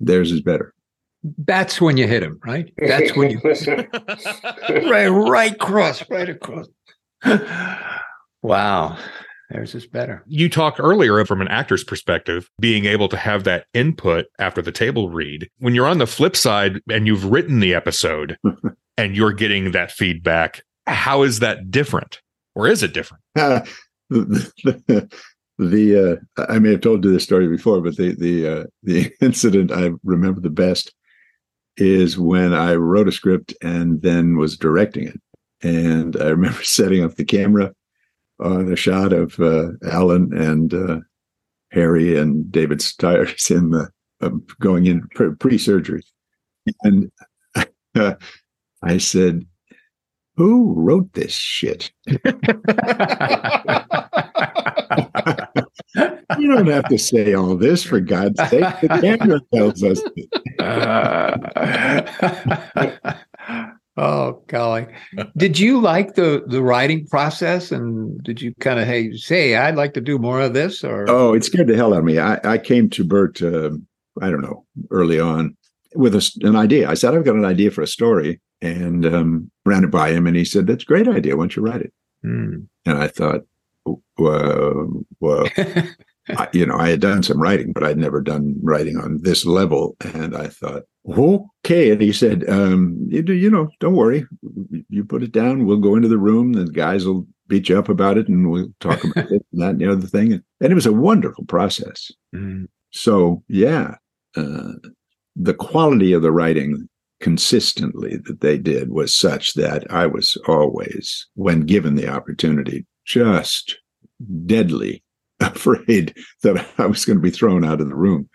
[0.00, 0.72] "Theirs is better."
[1.38, 2.72] That's when you hit him, right?
[2.78, 3.40] That's when you
[4.90, 6.66] right, right across, right across.
[8.42, 8.98] wow.
[9.50, 10.24] There's this better.
[10.26, 14.72] You talked earlier from an actor's perspective, being able to have that input after the
[14.72, 15.48] table read.
[15.58, 18.36] When you're on the flip side and you've written the episode
[18.98, 22.20] and you're getting that feedback, how is that different?
[22.54, 23.22] Or is it different?
[24.08, 25.10] Uh, the,
[25.58, 29.10] the uh, I may have told you this story before, but the the uh, the
[29.20, 30.94] incident I remember the best
[31.76, 35.20] is when I wrote a script and then was directing it.
[35.62, 37.72] And I remember setting up the camera
[38.40, 41.00] on a shot of uh, Alan and uh,
[41.72, 45.06] Harry and David Stiers in the uh, going in
[45.38, 46.02] pre surgery.
[46.82, 47.10] And
[47.94, 48.14] uh,
[48.82, 49.46] I said,
[50.36, 51.90] Who wrote this shit?
[52.06, 52.18] you
[56.48, 58.80] don't have to say all this for God's sake.
[58.82, 60.02] The camera tells us.
[63.98, 64.86] Oh golly!
[65.38, 69.76] did you like the the writing process, and did you kind of hey say I'd
[69.76, 70.84] like to do more of this?
[70.84, 72.18] Or oh, it scared the hell out of me.
[72.18, 73.70] I I came to Burt, uh,
[74.20, 75.56] I don't know, early on
[75.94, 76.90] with a, an idea.
[76.90, 80.26] I said I've got an idea for a story, and um, ran it by him,
[80.26, 81.36] and he said that's a great idea.
[81.36, 81.92] Why don't you write it?
[82.24, 82.66] Mm.
[82.84, 83.42] And I thought,
[84.18, 85.46] well, well
[86.28, 89.46] I, you know, I had done some writing, but I'd never done writing on this
[89.46, 91.90] level, and I thought okay.
[91.90, 94.26] And he said, um, you, you know, don't worry.
[94.88, 95.66] You put it down.
[95.66, 96.52] We'll go into the room.
[96.52, 99.70] The guys will beat you up about it and we'll talk about it and that
[99.70, 100.32] and the other thing.
[100.32, 102.10] And, and it was a wonderful process.
[102.34, 102.66] Mm.
[102.90, 103.96] So, yeah,
[104.36, 104.72] uh,
[105.34, 106.88] the quality of the writing
[107.20, 113.78] consistently that they did was such that I was always, when given the opportunity, just
[114.44, 115.02] deadly
[115.40, 118.28] afraid that I was going to be thrown out of the room.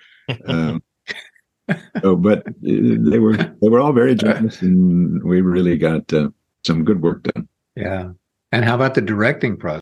[0.45, 0.81] Um,
[2.01, 6.29] so, but uh, they were they were all very generous, and we really got uh,
[6.65, 7.47] some good work done.
[7.75, 8.11] Yeah.
[8.51, 9.81] And how about the directing process?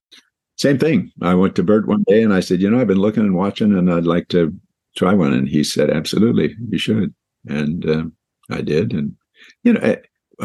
[0.57, 1.11] Same thing.
[1.21, 3.35] I went to Burt one day and I said, you know, I've been looking and
[3.35, 4.53] watching, and I'd like to
[4.95, 5.33] try one.
[5.33, 7.13] And he said, absolutely, you should.
[7.47, 8.03] And uh,
[8.49, 8.93] I did.
[8.93, 9.15] And
[9.63, 9.97] you know, eh,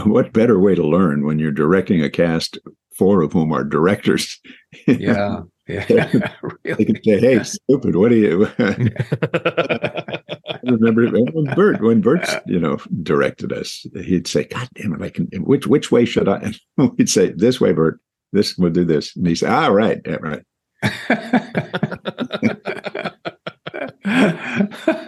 [0.04, 2.58] what better way to learn when you're directing a cast,
[2.96, 4.40] four of whom are directors?
[4.86, 5.42] Yeah.
[5.66, 6.10] Yeah,
[6.42, 6.52] really.
[6.76, 7.96] They can say, "Hey, stupid!
[7.96, 10.20] What are you?" I
[10.62, 15.00] remember when Burt, when Burt, you know, directed us, he'd say, "God damn it!
[15.00, 15.26] I can.
[15.42, 17.98] Which which way should I?" And we'd say, "This way, Burt.
[18.34, 20.42] This we'll do this." And he said, "Ah, right, yeah, right."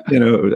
[0.08, 0.50] you know,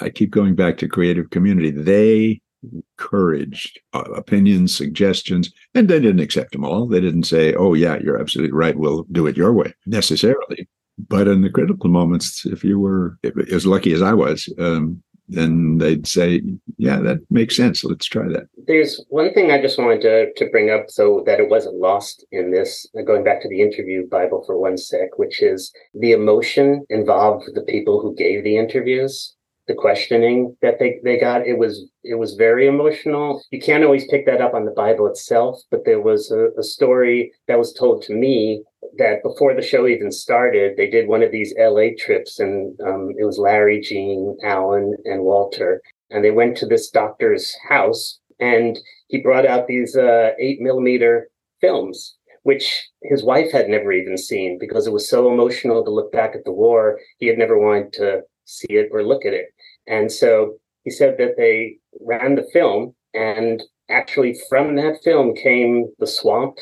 [0.00, 1.70] I, keep going back to creative community.
[1.70, 6.86] They encouraged uh, opinions, suggestions, and they didn't accept them all.
[6.86, 8.76] They didn't say, "Oh yeah, you're absolutely right.
[8.76, 10.68] We'll do it your way," necessarily.
[11.08, 13.18] But in the critical moments, if you were
[13.52, 16.42] as lucky as I was, um, then they'd say,
[16.78, 17.84] "Yeah, that makes sense.
[17.84, 21.40] Let's try that." there's one thing I just wanted to, to bring up so that
[21.40, 25.18] it wasn't lost in this, uh, going back to the interview Bible for one sec,
[25.18, 29.35] which is the emotion involved with the people who gave the interviews
[29.66, 33.42] the questioning that they, they got it was it was very emotional.
[33.50, 36.62] You can't always pick that up on the bible itself but there was a, a,
[36.62, 38.62] story that was told to me
[38.98, 43.12] that before the show even started they did one of these la trips and um,
[43.18, 45.80] it was larry Gene alan and walter.
[46.10, 51.28] And they went to this doctor's house and he brought out these uh, eight millimeter
[51.60, 56.12] films which his wife had never even seen because it was so emotional to look
[56.12, 56.96] back at the war.
[57.18, 59.46] He had never wanted to see it or look at it
[59.86, 65.86] and so he said that they ran the film, and actually from that film came
[65.98, 66.56] the swamp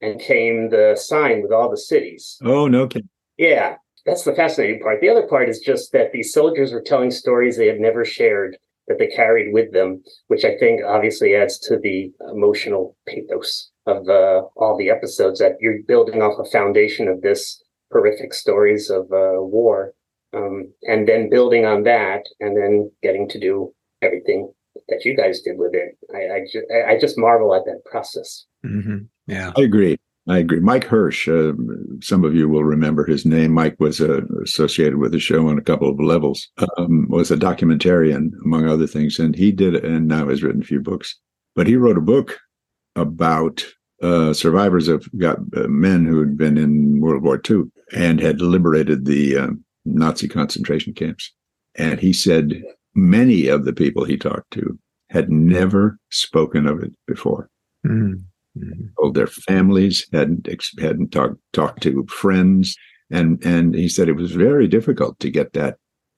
[0.00, 2.38] and came the sign with all the cities.
[2.44, 3.08] Oh, no kidding.
[3.36, 5.00] Yeah, that's the fascinating part.
[5.00, 8.56] The other part is just that these soldiers were telling stories they had never shared
[8.86, 14.08] that they carried with them, which I think obviously adds to the emotional pathos of
[14.08, 19.02] uh, all the episodes that you're building off a foundation of this horrific stories of
[19.12, 19.92] uh, war
[20.34, 24.52] um, and then building on that and then getting to do everything
[24.88, 25.96] that you guys did with it.
[26.14, 28.46] I, I, ju- I just marvel at that process.
[28.64, 28.98] Mm-hmm.
[29.26, 29.98] Yeah, I agree.
[30.28, 30.60] I agree.
[30.60, 31.52] Mike Hirsch, uh,
[32.02, 33.52] some of you will remember his name.
[33.52, 37.36] Mike was uh, associated with the show on a couple of levels, um, was a
[37.36, 39.18] documentarian, among other things.
[39.18, 41.18] And he did, and now has written a few books,
[41.56, 42.38] but he wrote a book
[42.94, 43.64] about
[44.02, 47.62] uh, survivors of got uh, men who had been in World War II
[47.94, 51.32] and had liberated the um, Nazi concentration camps.
[51.76, 52.62] And he said
[52.94, 54.78] many of the people he talked to
[55.10, 57.48] had never spoken of it before.
[57.86, 58.86] Mm-hmm.
[58.98, 60.48] Told their families hadn't
[60.80, 62.76] hadn't talked talked to friends,
[63.10, 65.76] and and he said it was very difficult to get that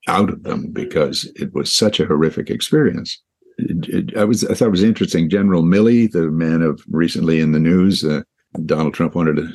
[0.08, 3.20] out of them because it was such a horrific experience.
[3.58, 5.28] It, it, I was I thought it was interesting.
[5.28, 8.22] General Milley, the man of recently in the news, uh,
[8.64, 9.52] Donald Trump wanted to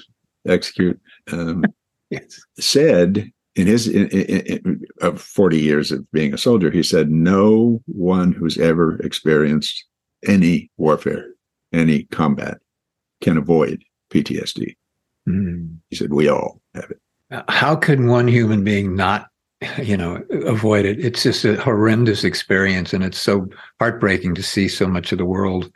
[0.47, 0.99] execute,
[1.31, 1.65] um,
[2.11, 2.39] yes.
[2.59, 7.81] said in his in, in, of 40 years of being a soldier he said no
[7.85, 9.85] one who's ever experienced
[10.27, 11.25] any warfare
[11.73, 12.59] any combat
[13.21, 14.75] can avoid ptsd
[15.27, 15.77] mm.
[15.89, 16.99] he said we all have it.
[17.49, 19.29] How can one human being not
[19.81, 21.03] you know avoid it?
[21.03, 23.47] It's just a horrendous experience and it's so
[23.79, 25.71] heartbreaking to see so much of the world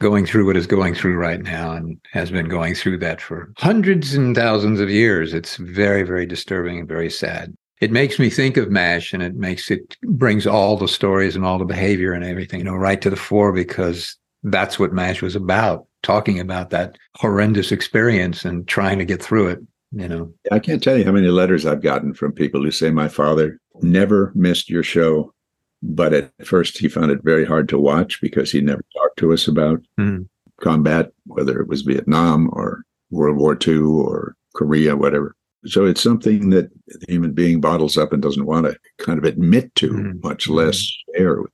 [0.00, 3.52] going through what is going through right now and has been going through that for
[3.58, 5.32] hundreds and thousands of years.
[5.32, 7.54] It's very, very disturbing and very sad.
[7.80, 11.44] It makes me think of MASH and it makes it brings all the stories and
[11.44, 15.22] all the behavior and everything, you know, right to the fore because that's what MASH
[15.22, 19.58] was about, talking about that horrendous experience and trying to get through it,
[19.92, 20.32] you know.
[20.50, 23.58] I can't tell you how many letters I've gotten from people who say my father
[23.82, 25.34] never missed your show
[25.82, 29.32] but at first he found it very hard to watch because he never talked to
[29.32, 30.26] us about mm.
[30.60, 35.34] combat, whether it was Vietnam or World War II or Korea, whatever.
[35.66, 39.24] So it's something that the human being bottles up and doesn't want to kind of
[39.24, 40.22] admit to, mm.
[40.22, 40.76] much less
[41.14, 41.50] share with.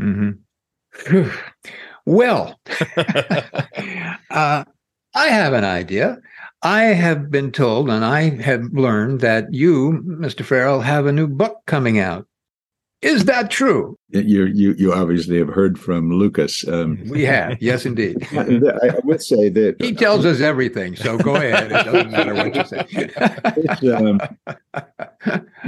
[0.00, 1.28] Mm-hmm.
[2.06, 2.60] well,
[4.30, 4.64] uh,
[5.14, 6.18] I have an idea.
[6.62, 10.44] I have been told and I have learned that you, Mr.
[10.44, 12.26] Farrell, have a new book coming out.
[13.06, 13.96] Is that true?
[14.10, 16.66] You you you obviously have heard from Lucas.
[16.66, 18.26] Um, we have, yes, indeed.
[18.32, 20.96] I would say that he tells us everything.
[20.96, 21.70] So go ahead.
[21.70, 23.92] It doesn't matter what you say.
[23.92, 24.20] um,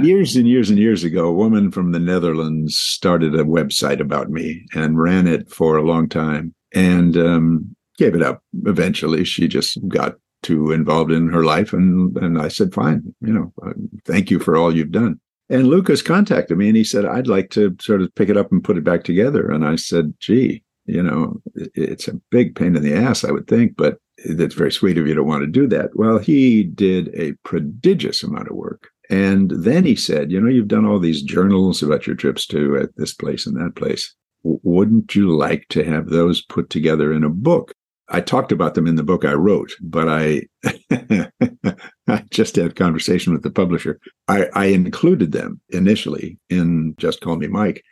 [0.03, 4.29] years and years and years ago, a woman from the Netherlands started a website about
[4.29, 8.43] me and ran it for a long time, and um, gave it up.
[8.65, 13.31] Eventually, she just got too involved in her life, and and I said, "Fine, you
[13.31, 13.71] know, uh,
[14.03, 17.49] thank you for all you've done." And Lucas contacted me and he said, I'd like
[17.51, 19.49] to sort of pick it up and put it back together.
[19.49, 23.47] And I said, gee, you know, it's a big pain in the ass, I would
[23.47, 25.91] think, but that's very sweet of you to want to do that.
[25.95, 28.89] Well, he did a prodigious amount of work.
[29.09, 32.77] And then he said, you know, you've done all these journals about your trips to
[32.77, 34.13] at this place and that place.
[34.43, 37.73] Wouldn't you like to have those put together in a book?
[38.09, 40.43] I talked about them in the book I wrote, but I,
[42.13, 43.99] I just had a conversation with the publisher.
[44.27, 47.83] I, I, included them initially in Just Call Me Mike,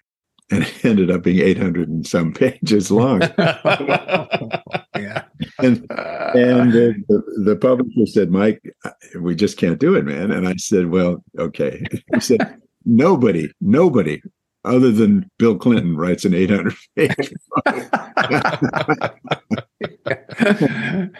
[0.49, 3.21] and it ended up being 800 and some pages long.
[3.37, 5.23] yeah.
[5.59, 8.61] And, and uh, the, the publisher said, Mike,
[9.19, 10.31] we just can't do it, man.
[10.31, 11.83] And I said, well, okay.
[12.13, 14.21] He said, nobody, nobody
[14.67, 17.75] other than Bill Clinton writes an 800 page book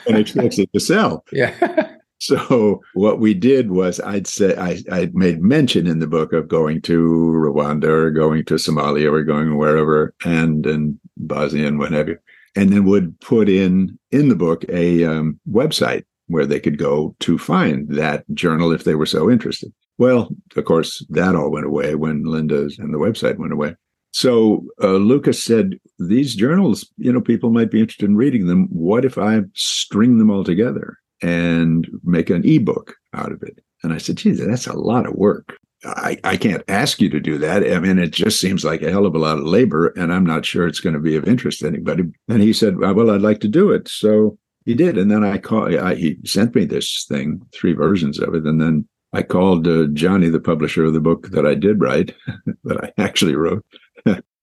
[0.08, 1.24] and expects it to sell.
[1.32, 1.87] Yeah.
[2.20, 6.48] So what we did was I'd say I, I made mention in the book of
[6.48, 7.00] going to
[7.36, 12.18] Rwanda or going to Somalia or going wherever and and Bosnia and what have you.
[12.56, 17.16] and then would put in in the book a um, website where they could go
[17.20, 19.74] to find that journal if they were so interested.
[19.98, 23.76] Well, of course, that all went away when Linda's and the website went away.
[24.12, 28.68] So uh, Lucas said, These journals, you know, people might be interested in reading them.
[28.70, 33.60] What if I string them all together and make an ebook out of it?
[33.84, 35.58] And I said, geez, that's a lot of work.
[35.86, 37.64] I, I can't ask you to do that.
[37.72, 40.26] I mean, it just seems like a hell of a lot of labor, and I'm
[40.26, 42.06] not sure it's going to be of interest to anybody.
[42.28, 43.88] And he said, Well, I'd like to do it.
[43.88, 44.98] So he did.
[44.98, 48.44] And then I called, I, he sent me this thing, three versions of it.
[48.46, 52.14] And then I called uh, Johnny, the publisher of the book that I did write,
[52.64, 53.64] that I actually wrote.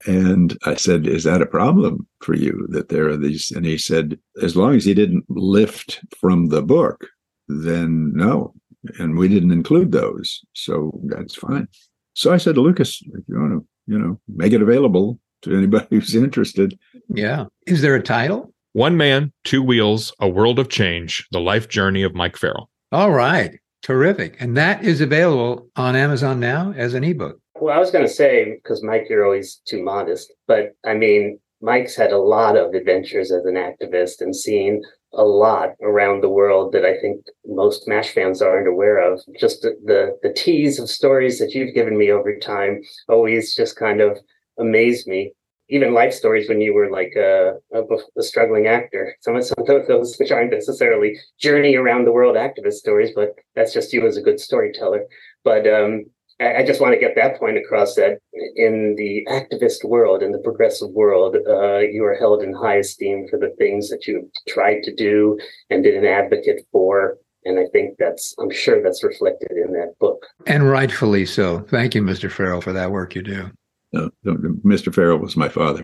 [0.07, 3.51] And I said, Is that a problem for you that there are these?
[3.51, 7.07] And he said, As long as he didn't lift from the book,
[7.49, 8.55] then no.
[8.99, 10.45] And we didn't include those.
[10.53, 11.69] So that's fine.
[12.15, 15.57] So I said to Lucas, if you want to, you know, make it available to
[15.57, 16.79] anybody who's interested.
[17.09, 17.47] Yeah.
[17.67, 18.53] Is there a title?
[18.73, 22.71] One Man, Two Wheels, A World of Change, The Life Journey of Mike Farrell.
[22.93, 23.59] All right.
[23.83, 24.37] Terrific.
[24.41, 27.39] And that is available on Amazon now as an ebook.
[27.61, 31.39] Well, I was going to say, because Mike, you're always too modest, but I mean,
[31.61, 34.83] Mike's had a lot of adventures as an activist and seen
[35.13, 39.21] a lot around the world that I think most MASH fans aren't aware of.
[39.39, 43.77] Just the, the, the tease of stories that you've given me over time always just
[43.77, 44.19] kind of
[44.59, 45.33] amaze me.
[45.71, 47.83] Even life stories when you were like a, a,
[48.19, 49.17] a struggling actor.
[49.21, 53.31] Some of, some of those which aren't necessarily journey around the world activist stories, but
[53.55, 55.05] that's just you as a good storyteller.
[55.45, 56.05] But um,
[56.41, 58.19] I just want to get that point across that
[58.57, 63.27] in the activist world, in the progressive world, uh, you are held in high esteem
[63.31, 65.39] for the things that you tried to do
[65.71, 67.19] and been an advocate for.
[67.45, 70.27] And I think that's, I'm sure that's reflected in that book.
[70.47, 71.61] And rightfully so.
[71.61, 72.31] Thank you, Mr.
[72.31, 73.51] Farrell, for that work you do.
[73.93, 74.93] No, no, Mr.
[74.93, 75.83] Farrell was my father.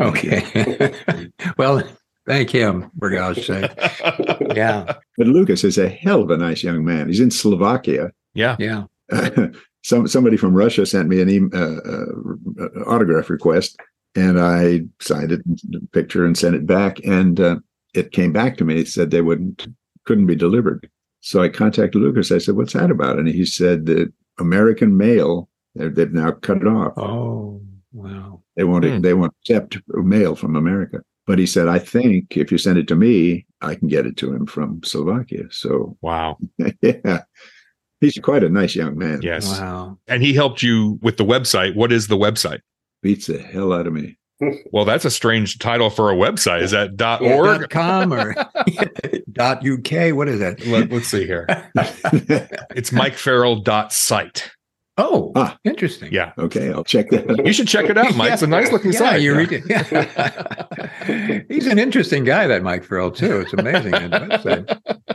[0.00, 0.94] Okay.
[1.58, 1.82] well,
[2.26, 3.70] thank him, for God's sake.
[4.54, 4.94] Yeah.
[5.16, 7.08] But Lucas is a hell of a nice young man.
[7.08, 8.10] He's in Slovakia.
[8.34, 8.56] Yeah.
[8.58, 8.84] Yeah.
[9.82, 13.78] some somebody from Russia sent me an e- uh, uh, autograph request,
[14.14, 15.42] and I signed it,
[15.92, 17.04] picture, and sent it back.
[17.04, 17.56] And uh,
[17.94, 18.80] it came back to me.
[18.80, 19.66] It said they wouldn't,
[20.04, 20.88] couldn't be delivered.
[21.20, 22.32] So I contacted Lucas.
[22.32, 26.66] I said, "What's that about?" And he said that American mail they've now cut it
[26.66, 26.92] off.
[26.96, 27.60] Oh,
[27.92, 28.42] wow!
[28.56, 28.84] They won't.
[28.84, 29.00] Hmm.
[29.00, 31.00] They won't accept mail from America.
[31.26, 34.16] But he said, "I think if you send it to me, I can get it
[34.18, 36.38] to him from Slovakia." So wow,
[36.82, 37.22] yeah.
[38.02, 39.20] He's quite a nice young man.
[39.22, 39.48] Yes.
[39.60, 39.96] Wow.
[40.08, 41.76] And he helped you with the website.
[41.76, 42.58] What is the website?
[43.00, 44.18] Beats the hell out of me.
[44.72, 46.62] Well, that's a strange title for a website.
[46.62, 47.60] Is that dot Yeah, org?
[47.60, 48.34] dot com or
[49.32, 50.16] dot uk?
[50.16, 50.66] What is that?
[50.66, 51.46] Let, us see here.
[52.74, 54.50] It's MikeFarrell dot site.
[54.98, 55.56] Oh, Ah.
[55.64, 56.12] interesting.
[56.12, 56.32] Yeah.
[56.38, 57.46] Okay, I'll check that out.
[57.46, 58.32] You should check it out, Mike.
[58.32, 59.22] It's a nice looking yeah, site.
[59.22, 59.38] You Yeah.
[59.38, 59.62] read it.
[59.68, 61.42] Yeah.
[61.48, 63.40] He's an interesting guy, that Mike Farrell, too.
[63.40, 63.92] It's amazing.
[63.92, 64.66] that website.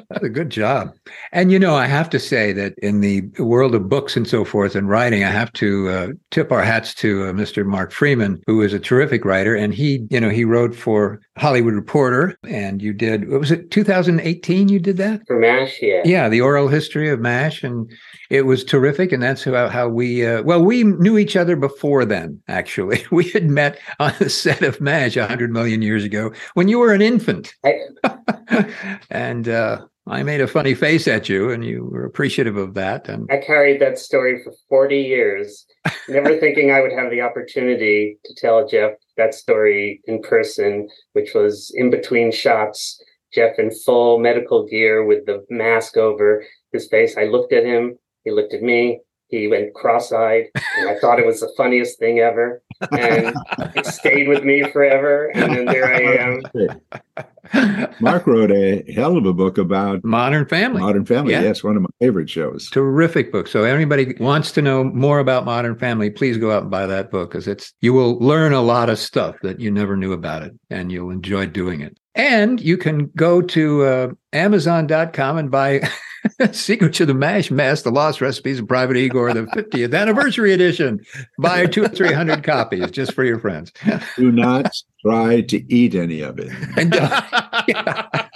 [0.10, 0.94] That's a good job.
[1.32, 4.44] And, you know, I have to say that in the world of books and so
[4.44, 7.66] forth and writing, I have to uh, tip our hats to uh, Mr.
[7.66, 9.56] Marc Freeman, who is a terrific writer.
[9.56, 12.36] And he, you know, he wrote for Hollywood Reporter.
[12.48, 15.22] And you did, what was it, 2018 you did that?
[15.28, 16.02] For MASH, yeah.
[16.04, 17.64] Yeah, the oral history of MASH.
[17.64, 17.92] And
[18.30, 19.12] it was terrific.
[19.12, 23.04] And that's how, how we, uh, well, we knew each other before then, actually.
[23.12, 26.94] We had met on the set of MASH 100 million years ago when you were
[26.94, 27.54] an infant.
[27.64, 28.70] I,
[29.10, 33.10] and uh, I made a funny face at you, and you were appreciative of that.
[33.10, 35.66] And I carried that story for 40 years,
[36.08, 41.34] never thinking I would have the opportunity to tell Jeff that story in person, which
[41.34, 43.02] was in between shots.
[43.34, 47.18] Jeff in full medical gear with the mask over his face.
[47.18, 50.46] I looked at him, he looked at me, he went cross eyed,
[50.78, 52.62] and I thought it was the funniest thing ever.
[52.92, 53.36] And
[53.76, 55.32] it stayed with me forever.
[55.34, 57.92] And then there I am.
[58.00, 60.82] Marc wrote a hell of a book about Modern Family.
[60.82, 61.34] Modern Family.
[61.34, 61.42] Yeah.
[61.42, 62.70] Yes, one of my favorite shows.
[62.70, 63.48] Terrific book.
[63.48, 67.12] So anybody wants to know more about Modern Family, please go out and buy that
[67.12, 70.44] book because it's you will learn a lot of stuff that you never knew about
[70.44, 71.98] it, and you'll enjoy doing it.
[72.18, 75.88] And you can go to uh, Amazon.com and buy
[76.52, 81.00] Secret to the Mash Mess, The Lost Recipes of Private Igor, the 50th anniversary edition.
[81.38, 83.72] Buy two or three hundred copies just for your friends.
[84.18, 84.72] Do not
[85.06, 86.52] try to eat any of it.
[86.76, 88.28] And yeah,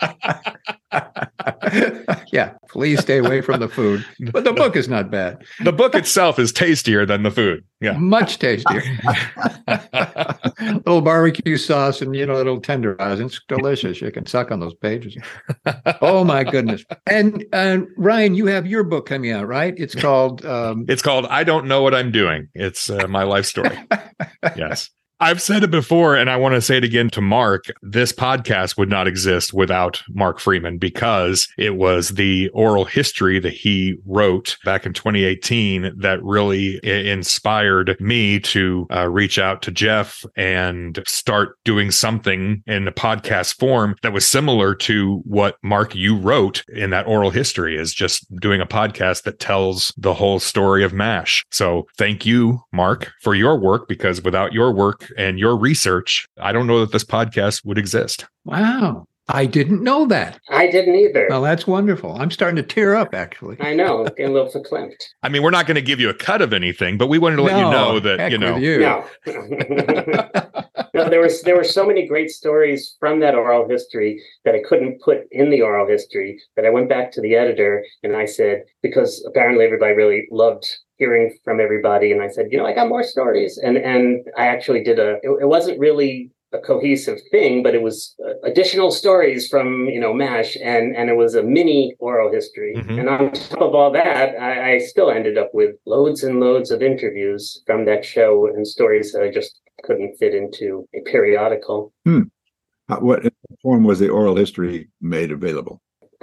[2.69, 4.05] please stay away from the food.
[4.31, 5.43] But the book is not bad.
[5.63, 7.63] the book itself is tastier than the food.
[7.81, 7.93] Yeah.
[7.93, 8.83] Much tastier.
[10.61, 13.25] little barbecue sauce and you know, little tenderizing.
[13.25, 14.01] It's delicious.
[14.01, 15.17] You can suck on those pages.
[16.01, 16.83] Oh my goodness.
[17.07, 19.73] And uh, Ryan, you have your book coming out, right?
[19.77, 22.49] It's called um, It's called I Don't Know What I'm Doing.
[22.53, 23.77] It's uh, my life story.
[24.55, 24.89] yes.
[25.23, 27.65] I've said it before, and I want to say it again to Marc.
[27.83, 33.53] This podcast would not exist without Marc Freeman because it was the oral history that
[33.53, 40.25] he wrote back in 2018 that really inspired me to uh, reach out to Jeff
[40.35, 46.17] and start doing something in a podcast form that was similar to what Marc you
[46.17, 50.83] wrote in that oral history is just doing a podcast that tells the whole story
[50.83, 51.45] of MASH.
[51.51, 56.51] So thank you, Marc, for your work because without your work and your research, I
[56.51, 58.25] don't know that this podcast would exist.
[58.45, 59.07] Wow.
[59.33, 60.39] I didn't know that.
[60.49, 61.27] I didn't either.
[61.29, 62.19] Well, that's wonderful.
[62.19, 63.57] I'm starting to tear up, actually.
[63.61, 65.03] I know, getting a little verklempt.
[65.23, 67.37] I mean, we're not going to give you a cut of anything, but we wanted
[67.37, 68.79] to let you know that, heck you know, with you.
[68.79, 69.05] No.
[70.93, 74.61] no, there was there were so many great stories from that oral history that I
[74.67, 78.25] couldn't put in the oral history that I went back to the editor and I
[78.25, 80.67] said, because apparently everybody really loved
[81.01, 83.53] hearing from everybody, and I said, you know, I got more stories.
[83.65, 84.03] And and
[84.37, 86.13] I actually did a it, it wasn't really
[86.53, 87.97] a cohesive thing, but it was
[88.27, 92.73] uh, additional stories from you know Mash, and and it was a mini oral history.
[92.77, 92.99] Mhm.
[92.99, 96.69] And on top of all that, I, I still ended up with loads and loads
[96.75, 99.51] of interviews from that show and stories that I just
[99.85, 101.79] couldn't fit into a periodical.
[102.91, 103.19] Uh, What
[103.63, 104.77] form was the oral history
[105.15, 105.75] made available?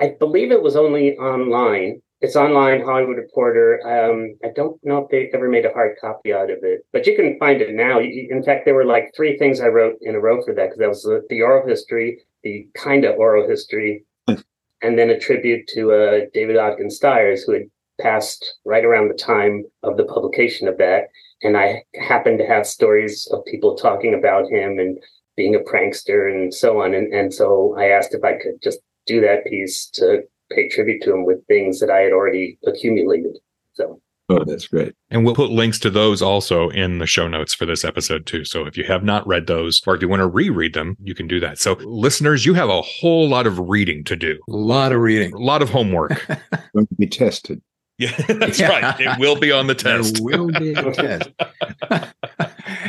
[0.04, 1.92] I believe it was only online.
[2.20, 3.80] It's online, Hollywood Reporter.
[3.86, 7.06] Um, I don't know if they ever made a hard copy out of it, but
[7.06, 8.00] you can find it now.
[8.00, 10.78] In fact, there were like three things I wrote in a row for that because
[10.78, 15.68] that was the, the oral history, the kind of oral history, and then a tribute
[15.68, 20.66] to uh, David Ogden Stiers, who had passed right around the time of the publication
[20.66, 21.08] of that.
[21.42, 24.98] And I happened to have stories of people talking about him and
[25.36, 26.94] being a prankster and so on.
[26.94, 31.02] And, and so I asked if I could just do that piece to pay tribute
[31.02, 33.36] to him with things that I had already accumulated.
[33.74, 34.94] So Oh, that's great.
[35.10, 38.44] And we'll put links to those also in the show notes for this episode too.
[38.44, 41.14] So if you have not read those or if you want to reread them, you
[41.14, 41.58] can do that.
[41.58, 44.38] So listeners, you have a whole lot of reading to do.
[44.50, 45.32] A lot of reading.
[45.32, 46.26] A lot of homework.
[46.74, 47.62] Going to be tested.
[47.96, 48.68] yeah, that's Yeah.
[48.68, 49.00] right.
[49.00, 50.16] It will be on the test.
[50.22, 51.30] There will be a test.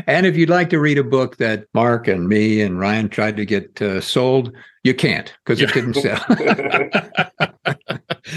[0.09, 3.37] And if you'd like to read a book that Marc and me and Ryan tried
[3.37, 4.51] to get uh, sold,
[4.83, 5.73] you can't because it Yeah.
[5.75, 6.25] didn't sell.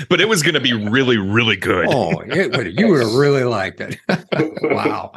[0.09, 1.87] but it was going to be really, really good.
[1.89, 3.99] oh, it you would have really liked it.
[4.63, 5.13] wow.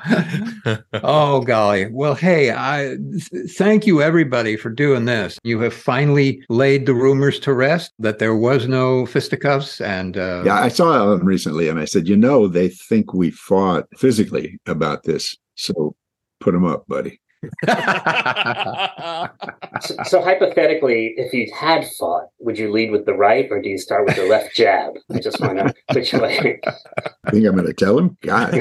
[0.93, 1.87] Oh golly.
[1.91, 2.95] Well, hey, I
[3.31, 5.37] th- thank you everybody for doing this.
[5.43, 10.43] You have finally laid the rumors to rest that there was no fisticuffs and uh,
[10.45, 14.57] Yeah, I saw them recently and I said, you know, they think we fought physically
[14.67, 15.35] about this.
[15.55, 15.95] So
[16.45, 17.19] put them up, buddy.
[19.81, 23.67] So, so hypothetically, if you had fought, would you lead with the right or do
[23.67, 24.93] you start with the left jab?
[25.13, 26.61] I just want to which way.
[27.25, 28.17] I think I'm going to tell him.
[28.21, 28.53] God.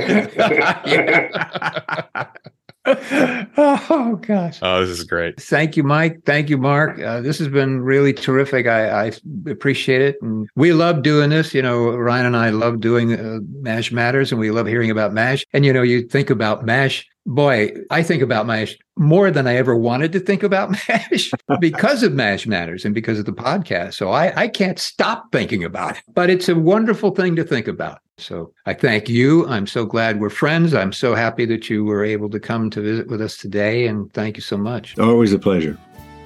[2.87, 4.59] oh gosh.
[4.61, 5.41] oh, this is great.
[5.41, 6.21] Thank you, Mike.
[6.27, 7.01] Thank you, Marc.
[7.01, 8.67] Uh, this has been really terrific.
[8.67, 9.13] I, I
[9.49, 10.17] appreciate it.
[10.21, 11.55] And we love doing this.
[11.55, 15.15] You know, Ryan and I love doing uh, MASH Matters and we love hearing about
[15.15, 15.47] MASH.
[15.55, 17.09] And, you know, you think about MASH.
[17.27, 22.03] Boy, I think about MASH more than I ever wanted to think about MASH because
[22.03, 23.95] of MASH Matters and because of the podcast.
[23.95, 27.67] So I, I can't stop thinking about it, but it's a wonderful thing to think
[27.67, 28.01] about.
[28.19, 29.47] So I thank you.
[29.49, 30.73] I'm so glad we're friends.
[30.73, 33.87] I'm so happy that you were able to come to visit with us today.
[33.87, 34.99] And thank you so much.
[34.99, 35.77] Always a pleasure.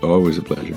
[0.03, 0.77] Always a pleasure.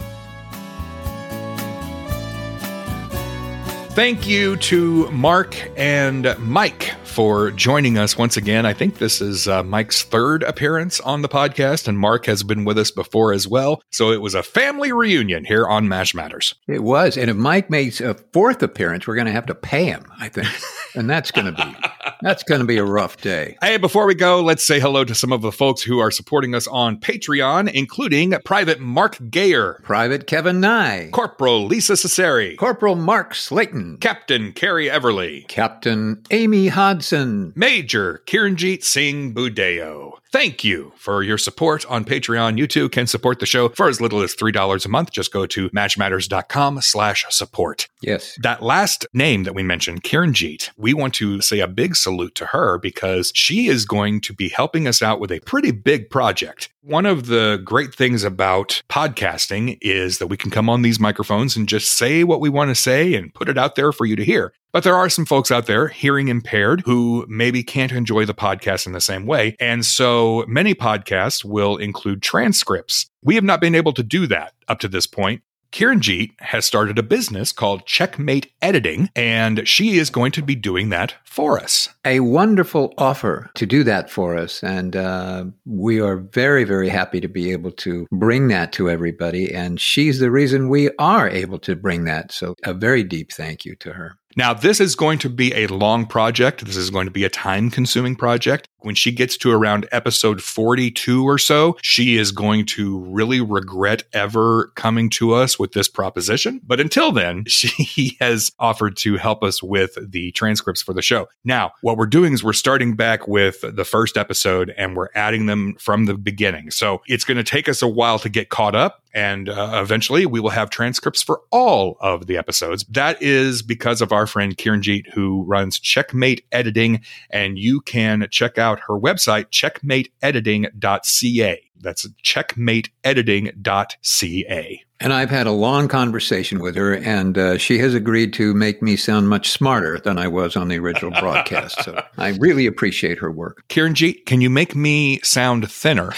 [3.93, 8.65] Thank you to Marc and Mike for joining us once again.
[8.65, 12.63] I think this is uh, Mike's third appearance on the podcast, and Marc has been
[12.63, 13.83] with us before as well.
[13.91, 16.55] So it was a family reunion here on MASH Matters.
[16.69, 17.17] It was.
[17.17, 20.29] And if Mike makes a fourth appearance, we're going to have to pay him, I
[20.29, 20.47] think.
[20.95, 21.75] And that's going to be
[22.21, 23.57] that's going to be a rough day.
[23.61, 26.53] Hey, before we go, let's say hello to some of the folks who are supporting
[26.53, 33.35] us on Patreon, including Private Mark Gayer, Private Kevin Nye, Corporal Lisa Cesari, Corporal Mark
[33.35, 40.13] Slayton, Captain Carrie Everly, Captain Amy Hodson, Major Kiranjit Singh Budeo.
[40.31, 42.57] Thank you for your support on Patreon.
[42.57, 45.11] You too can support the show for as little as $3 a month.
[45.11, 47.89] Just go to mashmatters.com slash support.
[48.01, 48.39] Yes.
[48.41, 52.45] That last name that we mentioned, Kiranjit, we want to say a big salute to
[52.47, 56.69] her because she is going to be helping us out with a pretty big project.
[56.83, 61.55] One of the great things about podcasting is that we can come on these microphones
[61.55, 64.15] and just say what we want to say and put it out there for you
[64.15, 64.53] to hear.
[64.71, 68.87] But there are some folks out there hearing impaired who maybe can't enjoy the podcast
[68.87, 69.55] in the same way.
[69.59, 73.07] And so many podcasts will include transcripts.
[73.21, 75.41] We have not been able to do that up to this point.
[75.71, 80.89] Kiranjeet has started a business called Checkmate Editing, and she is going to be doing
[80.89, 81.87] that for us.
[82.03, 84.63] A wonderful offer to do that for us.
[84.63, 89.53] And uh, we are very, very happy to be able to bring that to everybody.
[89.53, 92.31] And she's the reason we are able to bring that.
[92.31, 94.17] So, a very deep thank you to her.
[94.37, 96.65] Now, this is going to be a long project.
[96.65, 98.67] This is going to be a time consuming project.
[98.79, 104.03] When she gets to around episode 42 or so, she is going to really regret
[104.13, 106.61] ever coming to us with this proposition.
[106.63, 111.27] But until then, she has offered to help us with the transcripts for the show.
[111.43, 115.45] Now, what we're doing is we're starting back with the first episode and we're adding
[115.45, 116.71] them from the beginning.
[116.71, 119.03] So it's going to take us a while to get caught up.
[119.13, 122.85] And uh, eventually we will have transcripts for all of the episodes.
[122.85, 127.01] That is because of our friend Kiranjeet, who runs Checkmate Editing.
[127.29, 131.71] And you can check out her website, checkmateediting.ca.
[131.81, 134.85] That's checkmateediting.ca.
[135.01, 138.83] And I've had a long conversation with her, and uh, she has agreed to make
[138.83, 141.83] me sound much smarter than I was on the original broadcast.
[141.83, 143.63] So I really appreciate her work.
[143.67, 146.13] Kiranjeet, can you make me sound thinner?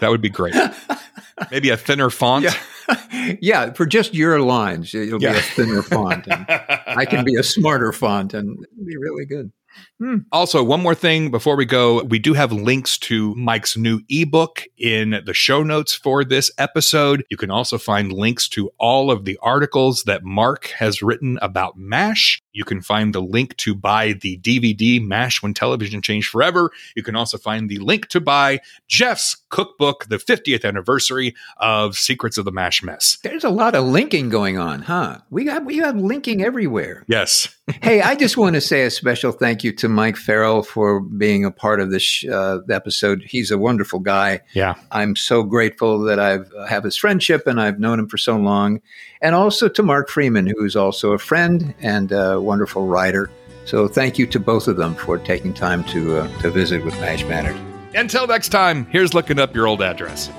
[0.00, 0.56] that would be great.
[1.52, 2.46] Maybe a thinner font.
[2.46, 3.36] Yeah.
[3.40, 5.32] yeah, for just your lines, it'll yeah.
[5.32, 6.26] be a thinner font.
[6.26, 9.52] And I can be a smarter font, and it'll be really good.
[9.98, 10.18] Hmm.
[10.32, 14.64] Also, one more thing before we go, we do have links to Mike's new ebook
[14.78, 17.24] in the show notes for this episode.
[17.30, 21.76] You can also find links to all of the articles that Marc has written about
[21.76, 22.39] MASH.
[22.52, 26.70] You can find the link to buy the DVD MASH When Television Changed Forever.
[26.96, 32.38] You can also find the link to buy Jeff's cookbook, the 50th anniversary of Secrets
[32.38, 33.18] of the MASH Mess.
[33.22, 35.18] There's a lot of linking going on, huh?
[35.30, 37.04] We got we got linking everywhere.
[37.06, 37.48] Yes.
[37.82, 41.44] hey, I just want to say a special thank you to Mike Farrell for being
[41.44, 43.22] a part of this uh, episode.
[43.26, 44.40] He's a wonderful guy.
[44.54, 44.74] Yeah.
[44.90, 48.36] I'm so grateful that I've uh, have his friendship and I've known him for so
[48.36, 48.80] long.
[49.22, 53.30] And also to Marc Freeman, who is also a friend and a wonderful writer.
[53.66, 56.98] So thank you to both of them for taking time to uh, to visit with
[57.00, 57.58] Mash Matters.
[57.94, 60.30] Until next time, here's looking up your old address.